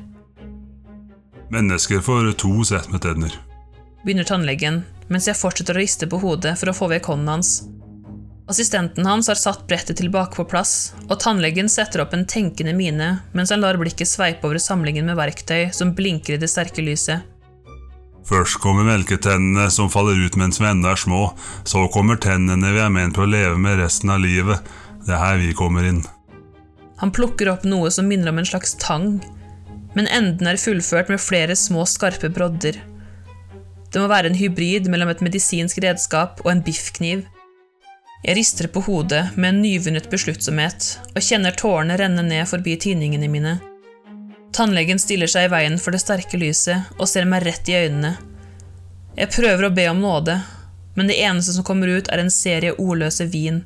Mennesker 1.50 2.02
får 2.02 2.32
to 2.38 2.52
sett 2.66 2.90
med 2.90 3.02
tenner. 3.02 3.32
begynner 4.04 4.24
tannlegen, 4.24 4.82
mens 5.08 5.26
jeg 5.28 5.38
fortsetter 5.38 5.76
å 5.76 5.82
riste 5.82 6.06
på 6.10 6.20
hodet 6.22 6.54
for 6.58 6.70
å 6.70 6.74
få 6.76 6.90
vekk 6.92 7.10
hånden 7.10 7.32
hans. 7.34 7.50
Assistenten 8.50 9.06
hans 9.06 9.28
har 9.30 9.38
satt 9.38 9.66
brettet 9.70 10.00
tilbake 10.00 10.34
på 10.34 10.46
plass, 10.50 10.94
og 11.06 11.18
tannlegen 11.22 11.68
setter 11.70 12.02
opp 12.02 12.14
en 12.14 12.26
tenkende 12.26 12.74
mine 12.74 13.10
mens 13.32 13.52
han 13.54 13.62
lar 13.62 13.78
blikket 13.78 14.10
sveipe 14.10 14.48
over 14.48 14.58
samlingen 14.58 15.06
med 15.06 15.18
verktøy 15.18 15.70
som 15.74 15.94
blinker 15.94 16.34
i 16.34 16.40
det 16.42 16.50
sterke 16.50 16.82
lyset. 16.82 17.22
Først 18.28 18.60
kommer 18.62 18.86
melketennene 18.86 19.70
som 19.72 19.90
faller 19.90 20.18
ut 20.20 20.36
mens 20.38 20.60
vi 20.60 20.68
ennå 20.68 20.92
er 20.92 21.00
små, 21.00 21.22
så 21.64 21.86
kommer 21.92 22.20
tennene 22.20 22.74
vi 22.74 22.82
er 22.82 22.92
ment 22.92 23.16
på 23.16 23.24
å 23.24 23.30
leve 23.30 23.56
med 23.58 23.80
resten 23.80 24.12
av 24.12 24.22
livet. 24.22 24.60
Det 25.06 25.16
er 25.16 25.22
her 25.22 25.40
vi 25.40 25.56
kommer 25.56 25.86
inn. 25.88 26.02
Han 27.00 27.12
plukker 27.16 27.48
opp 27.48 27.64
noe 27.64 27.90
som 27.90 28.08
minner 28.10 28.30
om 28.30 28.38
en 28.42 28.48
slags 28.48 28.76
tang, 28.82 29.18
men 29.96 30.10
enden 30.12 30.46
er 30.46 30.60
fullført 30.60 31.08
med 31.10 31.22
flere 31.22 31.56
små, 31.56 31.86
skarpe 31.88 32.28
brodder. 32.30 32.76
Det 33.90 33.98
må 33.98 34.06
være 34.10 34.30
en 34.30 34.38
hybrid 34.38 34.86
mellom 34.92 35.10
et 35.10 35.22
medisinsk 35.24 35.80
redskap 35.82 36.44
og 36.44 36.52
en 36.52 36.62
biffkniv. 36.62 37.24
Jeg 38.20 38.36
rister 38.36 38.68
på 38.68 38.82
hodet 38.84 39.30
med 39.34 39.48
en 39.48 39.62
nyvunnet 39.64 40.10
besluttsomhet 40.12 40.90
og 41.14 41.24
kjenner 41.24 41.56
tårene 41.56 41.96
renne 41.98 42.22
ned 42.26 42.44
forbi 42.52 42.76
tinningene 42.84 43.30
mine. 43.32 43.56
Tannlegen 44.52 44.98
stiller 44.98 45.30
seg 45.30 45.46
i 45.46 45.52
veien 45.52 45.78
for 45.78 45.94
det 45.94 46.02
sterke 46.02 46.38
lyset 46.40 46.90
og 46.98 47.08
ser 47.08 47.28
meg 47.28 47.44
rett 47.46 47.68
i 47.70 47.76
øynene. 47.84 48.16
Jeg 49.18 49.30
prøver 49.34 49.68
å 49.68 49.74
be 49.74 49.86
om 49.90 50.00
nåde, 50.02 50.38
men 50.96 51.10
det 51.10 51.20
eneste 51.22 51.54
som 51.54 51.66
kommer 51.66 51.90
ut, 51.90 52.08
er 52.10 52.22
en 52.22 52.32
serie 52.34 52.74
ordløse 52.78 53.26
vin. 53.30 53.62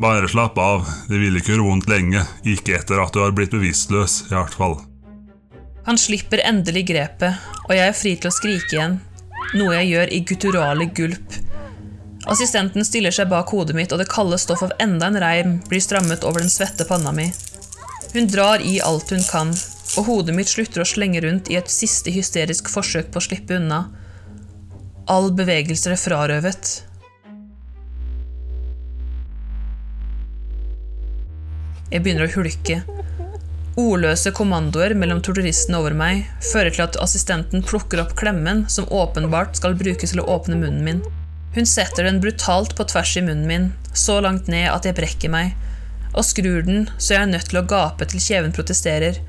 Bare 0.00 0.28
slapp 0.32 0.56
av, 0.60 0.86
det 1.08 1.18
vil 1.20 1.36
ikke 1.36 1.54
gjøre 1.54 1.66
vondt 1.66 1.88
lenge, 1.90 2.24
ikke 2.48 2.78
etter 2.78 3.00
at 3.02 3.12
du 3.12 3.20
har 3.20 3.34
blitt 3.36 3.52
bevisstløs, 3.52 4.22
i 4.30 4.36
hvert 4.36 4.56
fall. 4.56 4.78
Han 5.84 6.00
slipper 6.00 6.40
endelig 6.44 6.86
grepet, 6.88 7.36
og 7.66 7.74
jeg 7.76 7.88
er 7.88 7.96
fri 7.96 8.14
til 8.16 8.30
å 8.30 8.34
skrike 8.34 8.76
igjen, 8.76 8.98
noe 9.56 9.76
jeg 9.76 9.90
gjør 9.90 10.12
i 10.14 10.22
gutturale 10.28 10.88
gulp. 10.96 11.36
Assistenten 12.30 12.84
stiller 12.84 13.12
seg 13.14 13.30
bak 13.32 13.52
hodet 13.52 13.76
mitt, 13.76 13.92
og 13.92 14.00
det 14.00 14.08
kalde 14.12 14.38
stoff 14.40 14.64
av 14.64 14.74
enda 14.80 15.08
en 15.08 15.20
reim 15.20 15.54
blir 15.68 15.84
strammet 15.84 16.24
over 16.28 16.44
den 16.44 16.52
svette 16.52 16.86
panna 16.88 17.12
mi. 17.16 17.30
Hun 18.12 18.26
drar 18.26 18.62
i 18.64 18.80
alt 18.82 19.10
hun 19.14 19.22
kan, 19.30 19.54
og 19.98 20.06
hodet 20.06 20.34
mitt 20.36 20.50
slutter 20.50 20.82
å 20.82 20.88
slenge 20.88 21.22
rundt 21.24 21.50
i 21.50 21.58
et 21.60 21.70
siste 21.70 22.12
hysterisk 22.14 22.70
forsøk 22.72 23.10
på 23.12 23.20
å 23.20 23.26
slippe 23.26 23.58
unna. 23.58 23.84
All 25.10 25.30
bevegelser 25.34 25.94
er 25.94 26.00
frarøvet. 26.00 26.72
Jeg 31.90 32.04
begynner 32.04 32.28
å 32.28 32.34
hulke. 32.36 32.80
Ordløse 33.80 34.30
kommandoer 34.34 34.92
mellom 34.98 35.22
torturistene 35.24 35.78
over 35.78 35.94
meg 35.96 36.26
fører 36.52 36.74
til 36.74 36.84
at 36.84 36.98
assistenten 37.02 37.64
plukker 37.66 38.02
opp 38.02 38.12
klemmen 38.18 38.64
som 38.70 38.88
åpenbart 38.90 39.58
skal 39.58 39.78
brukes 39.78 40.12
til 40.12 40.22
å 40.22 40.28
åpne 40.36 40.58
munnen 40.58 40.84
min. 40.86 41.02
Hun 41.54 41.66
setter 41.66 42.06
den 42.06 42.20
brutalt 42.22 42.76
på 42.78 42.86
tvers 42.90 43.16
i 43.18 43.24
munnen 43.26 43.46
min, 43.50 43.66
så 43.94 44.20
langt 44.22 44.46
ned 44.50 44.68
at 44.70 44.86
jeg 44.86 44.98
brekker 44.98 45.32
meg, 45.32 45.56
og 46.14 46.26
skrur 46.26 46.64
den 46.66 46.88
så 46.98 47.14
jeg 47.14 47.22
er 47.24 47.30
nødt 47.34 47.50
til 47.50 47.60
å 47.60 47.66
gape 47.70 48.08
til 48.10 48.22
kjeven 48.22 48.54
protesterer. 48.56 49.20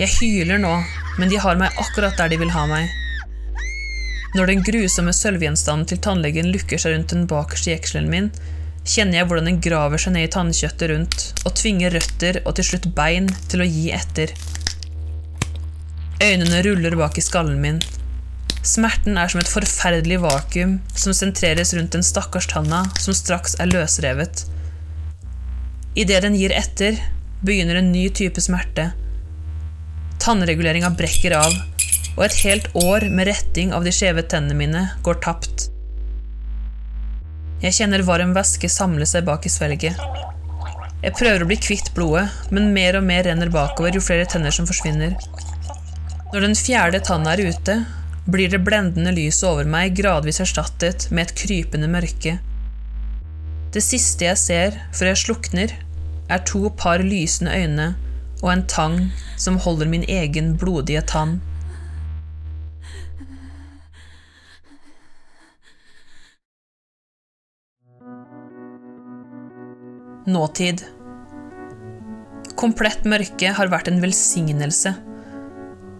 Jeg 0.00 0.12
hyler 0.18 0.60
nå, 0.62 0.74
men 1.16 1.32
de 1.32 1.40
har 1.40 1.58
meg 1.58 1.74
akkurat 1.80 2.16
der 2.18 2.32
de 2.32 2.38
vil 2.40 2.52
ha 2.54 2.66
meg. 2.70 2.90
Når 4.36 4.50
den 4.50 4.62
grusomme 4.66 5.14
sølvgjenstanden 5.16 5.88
til 5.88 6.00
tannlegen 6.04 6.50
lukker 6.52 6.80
seg 6.80 6.92
rundt 6.92 7.14
den 7.14 7.24
bakerste 7.30 7.72
jekselen 7.72 8.10
min, 8.12 8.28
kjenner 8.86 9.20
jeg 9.20 9.28
hvordan 9.28 9.48
den 9.50 9.62
graver 9.64 10.00
seg 10.02 10.14
ned 10.14 10.28
i 10.28 10.32
tannkjøttet 10.34 10.90
rundt 10.92 11.24
og 11.44 11.54
tvinger 11.58 11.94
røtter 11.96 12.42
og 12.44 12.54
til 12.58 12.68
slutt 12.70 12.90
bein 12.98 13.30
til 13.50 13.64
å 13.64 13.68
gi 13.70 13.86
etter. 13.96 14.34
Øynene 16.22 16.62
ruller 16.64 16.96
bak 17.00 17.18
i 17.18 17.24
skallen 17.24 17.58
min. 17.62 17.80
Smerten 18.66 19.18
er 19.20 19.30
som 19.30 19.40
et 19.40 19.50
forferdelig 19.50 20.20
vakuum 20.22 20.78
som 20.98 21.14
sentreres 21.16 21.74
rundt 21.76 21.94
den 21.96 22.06
stakkars 22.06 22.48
tanna 22.50 22.84
som 23.00 23.16
straks 23.16 23.56
er 23.62 23.70
løsrevet. 23.70 24.44
Idet 25.96 26.22
den 26.26 26.34
gir 26.36 26.52
etter, 26.52 26.98
begynner 27.40 27.78
en 27.80 27.88
ny 27.88 28.10
type 28.12 28.42
smerte. 28.44 28.90
Tannreguleringa 30.20 30.90
brekker 30.92 31.32
av, 31.38 31.54
og 32.16 32.24
et 32.26 32.36
helt 32.42 32.68
år 32.76 33.06
med 33.08 33.30
retting 33.30 33.72
av 33.72 33.86
de 33.86 33.94
skjeve 33.96 34.26
tennene 34.28 34.58
mine 34.58 34.82
går 35.06 35.22
tapt. 35.24 35.70
Jeg 37.62 37.78
kjenner 37.78 38.04
varm 38.04 38.34
væske 38.36 38.68
samle 38.68 39.08
seg 39.08 39.24
bak 39.24 39.48
i 39.48 39.52
svelget. 39.52 39.96
Jeg 41.00 41.16
prøver 41.16 41.46
å 41.46 41.48
bli 41.48 41.56
kvitt 41.64 41.88
blodet, 41.96 42.26
men 42.52 42.74
mer 42.76 43.00
og 43.00 43.06
mer 43.08 43.24
renner 43.24 43.48
bakover 43.52 43.96
jo 43.96 44.04
flere 44.04 44.28
tenner 44.28 44.52
som 44.52 44.68
forsvinner. 44.68 45.16
Når 46.34 46.44
den 46.44 46.58
fjerde 46.60 47.00
tanna 47.08 47.32
er 47.32 47.46
ute, 47.48 47.78
blir 48.28 48.52
det 48.52 48.60
blendende 48.66 49.16
lyset 49.16 49.48
over 49.48 49.64
meg 49.64 49.96
gradvis 49.96 50.42
erstattet 50.44 51.08
med 51.08 51.24
et 51.24 51.36
krypende 51.40 51.88
mørke. 51.88 52.36
Det 53.72 53.84
siste 53.84 54.28
jeg 54.28 54.40
ser 54.40 54.80
før 54.92 55.14
jeg 55.14 55.22
slukner, 55.24 55.76
er 56.28 56.42
to 56.48 56.68
par 56.76 57.02
lysende 57.04 57.54
øyne 57.54 57.88
og 58.42 58.50
en 58.52 58.64
tang 58.68 58.96
som 59.40 59.58
holder 59.62 59.88
min 59.88 60.04
egen 60.08 60.56
blodige 60.58 61.02
tann. 61.06 61.38
Nåtid. 70.26 70.82
Komplett 72.58 73.04
mørke 73.06 73.52
har 73.54 73.70
vært 73.70 73.88
en 73.88 74.00
velsignelse. 74.02 74.96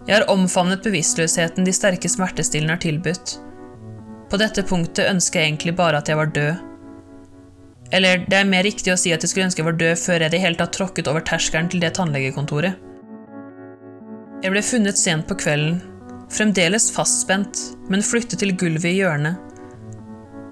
Jeg 0.07 0.15
har 0.17 0.31
omfavnet 0.31 0.83
bevisstløsheten 0.83 1.67
de 1.67 1.73
sterke 1.75 2.11
smertestillende 2.11 2.75
har 2.75 2.83
tilbudt. 2.83 3.37
På 4.27 4.39
dette 4.39 4.65
punktet 4.67 5.07
ønsker 5.07 5.39
jeg 5.39 5.53
egentlig 5.53 5.75
bare 5.79 6.01
at 6.01 6.11
jeg 6.11 6.19
var 6.19 6.33
død. 6.35 6.65
Eller 7.95 8.25
det 8.27 8.35
er 8.41 8.49
mer 8.49 8.65
riktig 8.67 8.91
å 8.91 8.99
si 8.99 9.13
at 9.15 9.23
jeg 9.23 9.31
skulle 9.31 9.47
ønske 9.47 9.63
jeg 9.63 9.69
var 9.69 9.79
død 9.79 9.99
før 10.01 10.23
jeg 10.23 10.31
i 10.31 10.35
det 10.35 10.43
hele 10.43 10.59
tatt 10.59 10.75
tråkket 10.75 11.07
over 11.07 11.23
terskelen 11.23 11.69
til 11.71 11.83
det 11.83 11.93
tannlegekontoret. 11.95 12.75
Jeg 14.43 14.53
ble 14.53 14.61
funnet 14.61 14.99
sent 14.99 15.25
på 15.29 15.37
kvelden, 15.39 15.79
fremdeles 16.29 16.91
fastspent, 16.93 17.61
men 17.89 18.05
flyttet 18.05 18.43
til 18.43 18.53
gulvet 18.59 18.91
i 18.91 18.99
hjørnet. 18.99 19.39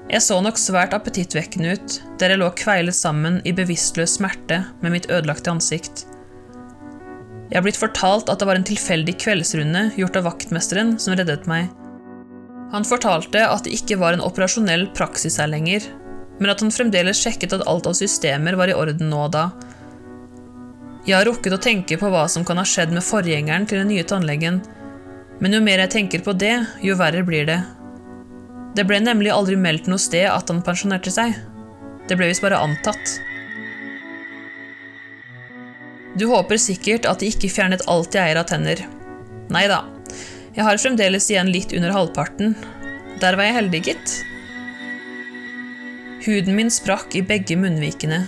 Jeg 0.05 0.21
så 0.21 0.37
nok 0.41 0.57
svært 0.61 0.93
appetittvekkende 0.93 1.75
ut, 1.75 1.95
der 2.21 2.31
jeg 2.31 2.39
lå 2.39 2.51
kveilet 2.57 2.95
sammen 2.95 3.39
i 3.43 3.53
bevisstløs 3.57 4.19
smerte 4.19 4.61
med 4.83 4.93
mitt 4.93 5.09
ødelagte 5.09 5.51
ansikt. 5.51 6.05
Jeg 7.49 7.57
har 7.59 7.65
blitt 7.65 7.79
fortalt 7.79 8.29
at 8.29 8.41
det 8.41 8.47
var 8.49 8.57
en 8.57 8.65
tilfeldig 8.65 9.17
kveldsrunde 9.21 9.87
gjort 9.99 10.17
av 10.17 10.27
vaktmesteren 10.29 10.95
som 11.01 11.17
reddet 11.17 11.49
meg. 11.49 11.67
Han 12.73 12.85
fortalte 12.87 13.43
at 13.45 13.65
det 13.65 13.75
ikke 13.77 13.99
var 14.01 14.15
en 14.15 14.23
operasjonell 14.25 14.87
praksis 14.97 15.37
her 15.41 15.49
lenger, 15.51 15.85
men 16.39 16.51
at 16.51 16.61
han 16.63 16.73
fremdeles 16.73 17.21
sjekket 17.21 17.55
at 17.55 17.65
alt 17.69 17.87
av 17.89 17.95
systemer 17.97 18.57
var 18.59 18.71
i 18.71 18.75
orden 18.75 19.09
nå 19.11 19.25
og 19.27 19.33
da. 19.35 19.45
Jeg 21.05 21.19
har 21.19 21.27
rukket 21.29 21.53
å 21.53 21.61
tenke 21.61 21.97
på 22.01 22.09
hva 22.09 22.25
som 22.31 22.45
kan 22.47 22.57
ha 22.57 22.65
skjedd 22.65 22.93
med 22.95 23.05
forgjengeren 23.05 23.67
til 23.69 23.81
den 23.81 23.91
nye 23.93 24.05
tannlegen, 24.07 24.61
men 25.39 25.53
jo 25.53 25.61
mer 25.63 25.83
jeg 25.83 25.93
tenker 25.93 26.23
på 26.25 26.33
det, 26.39 26.55
jo 26.83 26.95
verre 26.97 27.23
blir 27.27 27.47
det. 27.47 27.59
Det 28.75 28.83
ble 28.87 28.99
nemlig 29.03 29.31
aldri 29.31 29.55
meldt 29.59 29.87
noe 29.91 30.01
sted 30.01 30.25
at 30.27 30.49
han 30.51 30.63
pensjonerte 30.65 31.13
seg. 31.13 31.35
Det 32.09 32.17
ble 32.17 32.29
visst 32.31 32.43
bare 32.43 32.59
antatt. 32.59 33.17
Du 36.15 36.27
håper 36.31 36.59
sikkert 36.59 37.07
at 37.09 37.19
de 37.21 37.29
ikke 37.31 37.51
fjernet 37.51 37.83
alt 37.91 38.15
jeg 38.15 38.23
eier 38.23 38.39
av 38.39 38.47
tenner. 38.49 38.81
Nei 39.51 39.65
da, 39.71 39.83
jeg 40.55 40.63
har 40.63 40.79
fremdeles 40.79 41.27
igjen 41.31 41.51
litt 41.51 41.75
under 41.75 41.91
halvparten. 41.91 42.55
Der 43.19 43.35
var 43.35 43.47
jeg 43.47 43.57
heldig, 43.57 43.81
gitt. 43.91 44.13
Huden 46.25 46.55
min 46.55 46.72
sprakk 46.72 47.15
i 47.15 47.22
begge 47.22 47.53
munnvikene, 47.58 48.24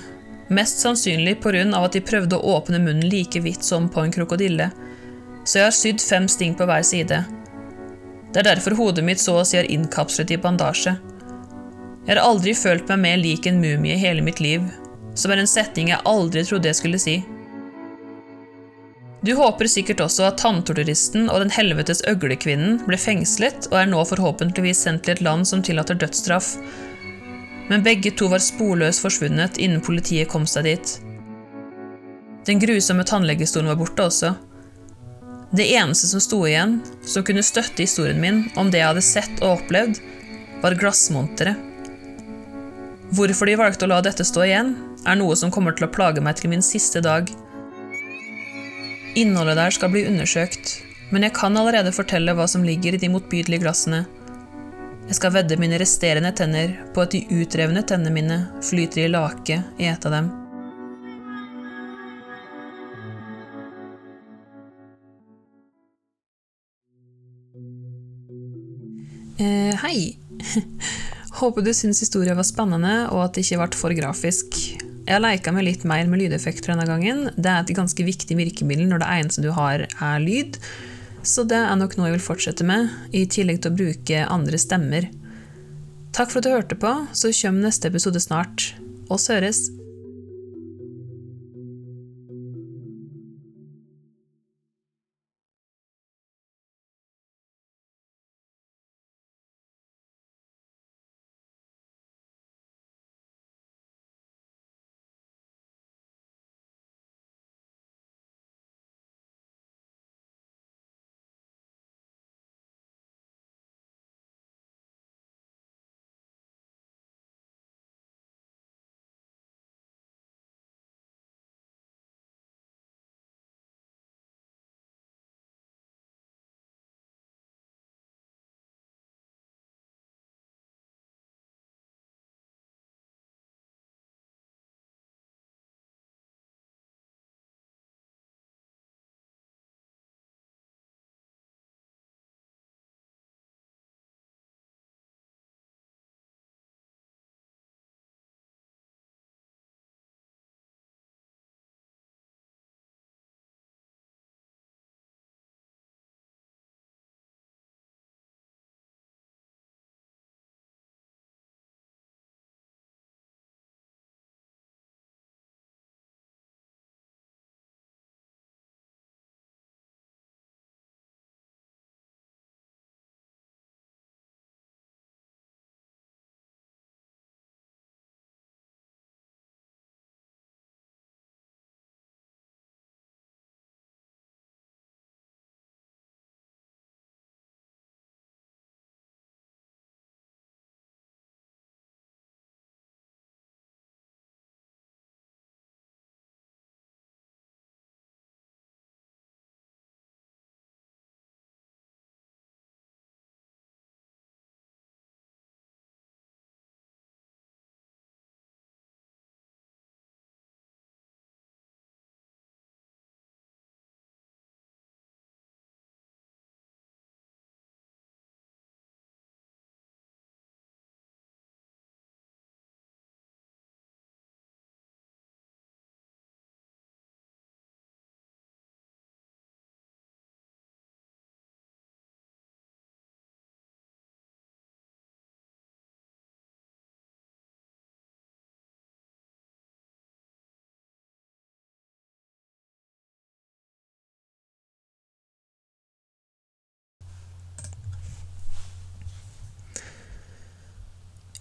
mest 0.53 0.83
sannsynlig 0.83 1.39
av 1.73 1.87
at 1.87 1.95
de 1.95 2.01
prøvde 2.05 2.37
å 2.37 2.57
åpne 2.57 2.77
munnen 2.77 3.09
like 3.09 3.39
vidt 3.41 3.63
som 3.65 3.87
på 3.89 4.03
en 4.03 4.11
krokodille, 4.13 4.67
så 5.43 5.57
jeg 5.57 5.65
har 5.65 5.73
sydd 5.73 6.01
fem 6.01 6.27
sting 6.27 6.53
på 6.53 6.67
hver 6.69 6.83
side. 6.85 7.23
Det 8.33 8.43
er 8.43 8.53
derfor 8.53 8.75
hodet 8.77 9.03
mitt 9.03 9.19
så 9.19 9.39
å 9.39 9.43
si 9.43 9.57
er 9.57 9.71
innkapslet 9.71 10.29
i 10.29 10.37
bandasje. 10.37 10.93
Jeg 12.05 12.13
har 12.13 12.21
aldri 12.21 12.53
følt 12.53 12.85
meg 12.91 13.01
mer 13.01 13.17
lik 13.17 13.47
en 13.49 13.57
mumie 13.63 13.95
i 13.95 14.03
hele 14.03 14.21
mitt 14.21 14.43
liv, 14.45 14.61
som 15.15 15.33
er 15.33 15.41
en 15.41 15.49
setning 15.49 15.89
jeg 15.89 16.05
aldri 16.05 16.43
trodde 16.45 16.69
jeg 16.69 16.77
skulle 16.77 17.01
si. 17.01 17.15
Du 19.25 19.33
håper 19.33 19.65
sikkert 19.65 20.03
også 20.05 20.27
at 20.27 20.37
tanntorturisten 20.37 21.31
og 21.33 21.41
den 21.41 21.49
helvetes 21.55 22.03
øglekvinnen 22.05 22.77
ble 22.85 22.99
fengslet 23.01 23.71
og 23.71 23.79
er 23.81 23.89
nå 23.89 24.05
forhåpentligvis 24.05 24.85
sendt 24.85 25.07
til 25.07 25.15
et 25.15 25.25
land 25.25 25.49
som 25.49 25.65
tillater 25.65 25.97
dødsstraff, 25.97 26.53
men 27.67 27.83
begge 27.83 28.11
to 28.15 28.29
var 28.31 28.43
sporløst 28.43 29.03
forsvunnet 29.03 29.59
innen 29.61 29.83
politiet 29.83 30.29
kom 30.31 30.47
seg 30.47 30.67
dit. 30.69 30.97
Den 32.47 32.61
grusomme 32.63 33.03
tannlegestolen 33.03 33.67
var 33.73 33.79
borte 33.79 34.05
også. 34.07 34.33
Det 35.51 35.65
eneste 35.75 36.07
som 36.07 36.23
sto 36.23 36.41
igjen, 36.47 36.79
som 37.03 37.23
kunne 37.27 37.43
støtte 37.43 37.83
historien 37.83 38.19
min 38.23 38.45
om 38.59 38.71
det 38.71 38.81
jeg 38.81 38.89
hadde 38.91 39.03
sett 39.03 39.41
og 39.41 39.57
opplevd, 39.57 39.99
var 40.63 40.75
glassmonteret. 40.79 41.63
Hvorfor 43.15 43.47
de 43.47 43.55
valgte 43.59 43.87
å 43.87 43.91
la 43.91 44.01
dette 44.03 44.25
stå 44.27 44.43
igjen, 44.43 44.73
er 45.07 45.15
noe 45.19 45.35
som 45.39 45.51
kommer 45.53 45.75
til 45.75 45.87
å 45.87 45.91
plage 45.91 46.23
meg 46.23 46.39
til 46.39 46.51
min 46.51 46.63
siste 46.65 46.99
dag. 47.03 47.29
Innholdet 49.15 49.55
der 49.59 49.75
skal 49.75 49.93
bli 49.93 50.03
undersøkt, 50.09 50.81
men 51.15 51.23
jeg 51.23 51.35
kan 51.37 51.55
allerede 51.55 51.95
fortelle 51.95 52.35
hva 52.35 52.47
som 52.51 52.65
ligger 52.67 52.95
i 52.95 52.99
de 53.01 53.11
motbydelige 53.11 53.63
glassene. 53.63 54.03
Jeg 55.07 55.15
skal 55.21 55.31
vedde 55.37 55.55
mine 55.55 55.77
resterende 55.79 56.33
tenner 56.35 56.73
på 56.91 57.05
at 57.05 57.13
de 57.15 57.21
utrevne 57.31 57.79
tennene 57.87 58.11
mine 58.11 58.37
flyter 58.59 59.05
i 59.05 59.11
lake 59.13 59.55
i 59.79 59.87
et 59.87 60.03
av 60.03 60.11
dem. 60.11 60.27
Eh, 69.39 69.71
hei! 69.85 70.17
Håper 71.39 71.63
du 71.63 71.71
syns 71.71 72.03
historien 72.03 72.35
var 72.35 72.47
spennende, 72.49 73.07
og 73.13 73.23
at 73.29 73.37
det 73.37 73.45
ikke 73.45 73.61
ble 73.61 73.79
for 73.79 73.95
grafisk. 73.95 74.59
Jeg 75.07 75.13
har 75.13 75.23
leika 75.23 75.55
meg 75.55 75.69
litt 75.69 75.87
mer 75.87 76.03
med 76.11 76.19
lydeffekter 76.25 76.73
denne 76.73 76.89
gangen. 76.89 77.29
Det 77.37 77.47
er 77.47 77.63
et 77.63 77.75
ganske 77.79 78.03
viktig 78.03 78.35
virkemiddel 78.35 78.91
når 78.91 79.05
det 79.05 79.11
eneste 79.21 79.45
du 79.45 79.53
har, 79.55 79.87
er 79.87 80.19
lyd. 80.19 80.59
Så 81.27 81.43
det 81.43 81.59
er 81.59 81.75
nok 81.75 81.97
noe 81.97 82.07
jeg 82.07 82.15
vil 82.15 82.27
fortsette 82.29 82.63
med, 82.67 82.87
i 83.11 83.25
tillegg 83.27 83.59
til 83.63 83.73
å 83.73 83.77
bruke 83.81 84.27
andre 84.31 84.59
stemmer. 84.61 85.09
Takk 86.15 86.31
for 86.31 86.39
at 86.39 86.47
du 86.47 86.53
hørte 86.53 86.77
på, 86.79 86.93
så 87.11 87.33
kommer 87.35 87.67
neste 87.67 87.91
episode 87.91 88.21
snart. 88.23 88.71
Oss 89.11 89.27
høres! 89.31 89.67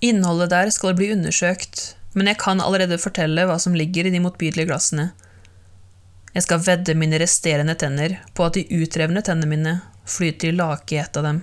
Innholdet 0.06 0.52
der 0.52 0.70
skal 0.74 0.94
bli 0.98 1.10
undersøkt, 1.14 1.96
men 2.14 2.30
jeg 2.30 2.38
kan 2.40 2.62
allerede 2.62 3.00
fortelle 3.00 3.46
hva 3.48 3.58
som 3.60 3.74
ligger 3.76 4.06
i 4.06 4.12
de 4.14 4.22
motbydelige 4.22 4.68
glassene. 4.70 5.10
Jeg 6.36 6.44
skal 6.44 6.62
vedde 6.66 6.96
mine 6.98 7.18
resterende 7.20 7.74
tenner 7.80 8.18
på 8.36 8.46
at 8.46 8.58
de 8.58 8.66
utrevne 8.76 9.22
tennene 9.24 9.50
mine 9.50 9.74
flyter 10.06 10.52
i 10.52 10.56
lake 10.56 10.96
i 10.96 11.00
et 11.00 11.16
av 11.16 11.24
dem. 11.26 11.42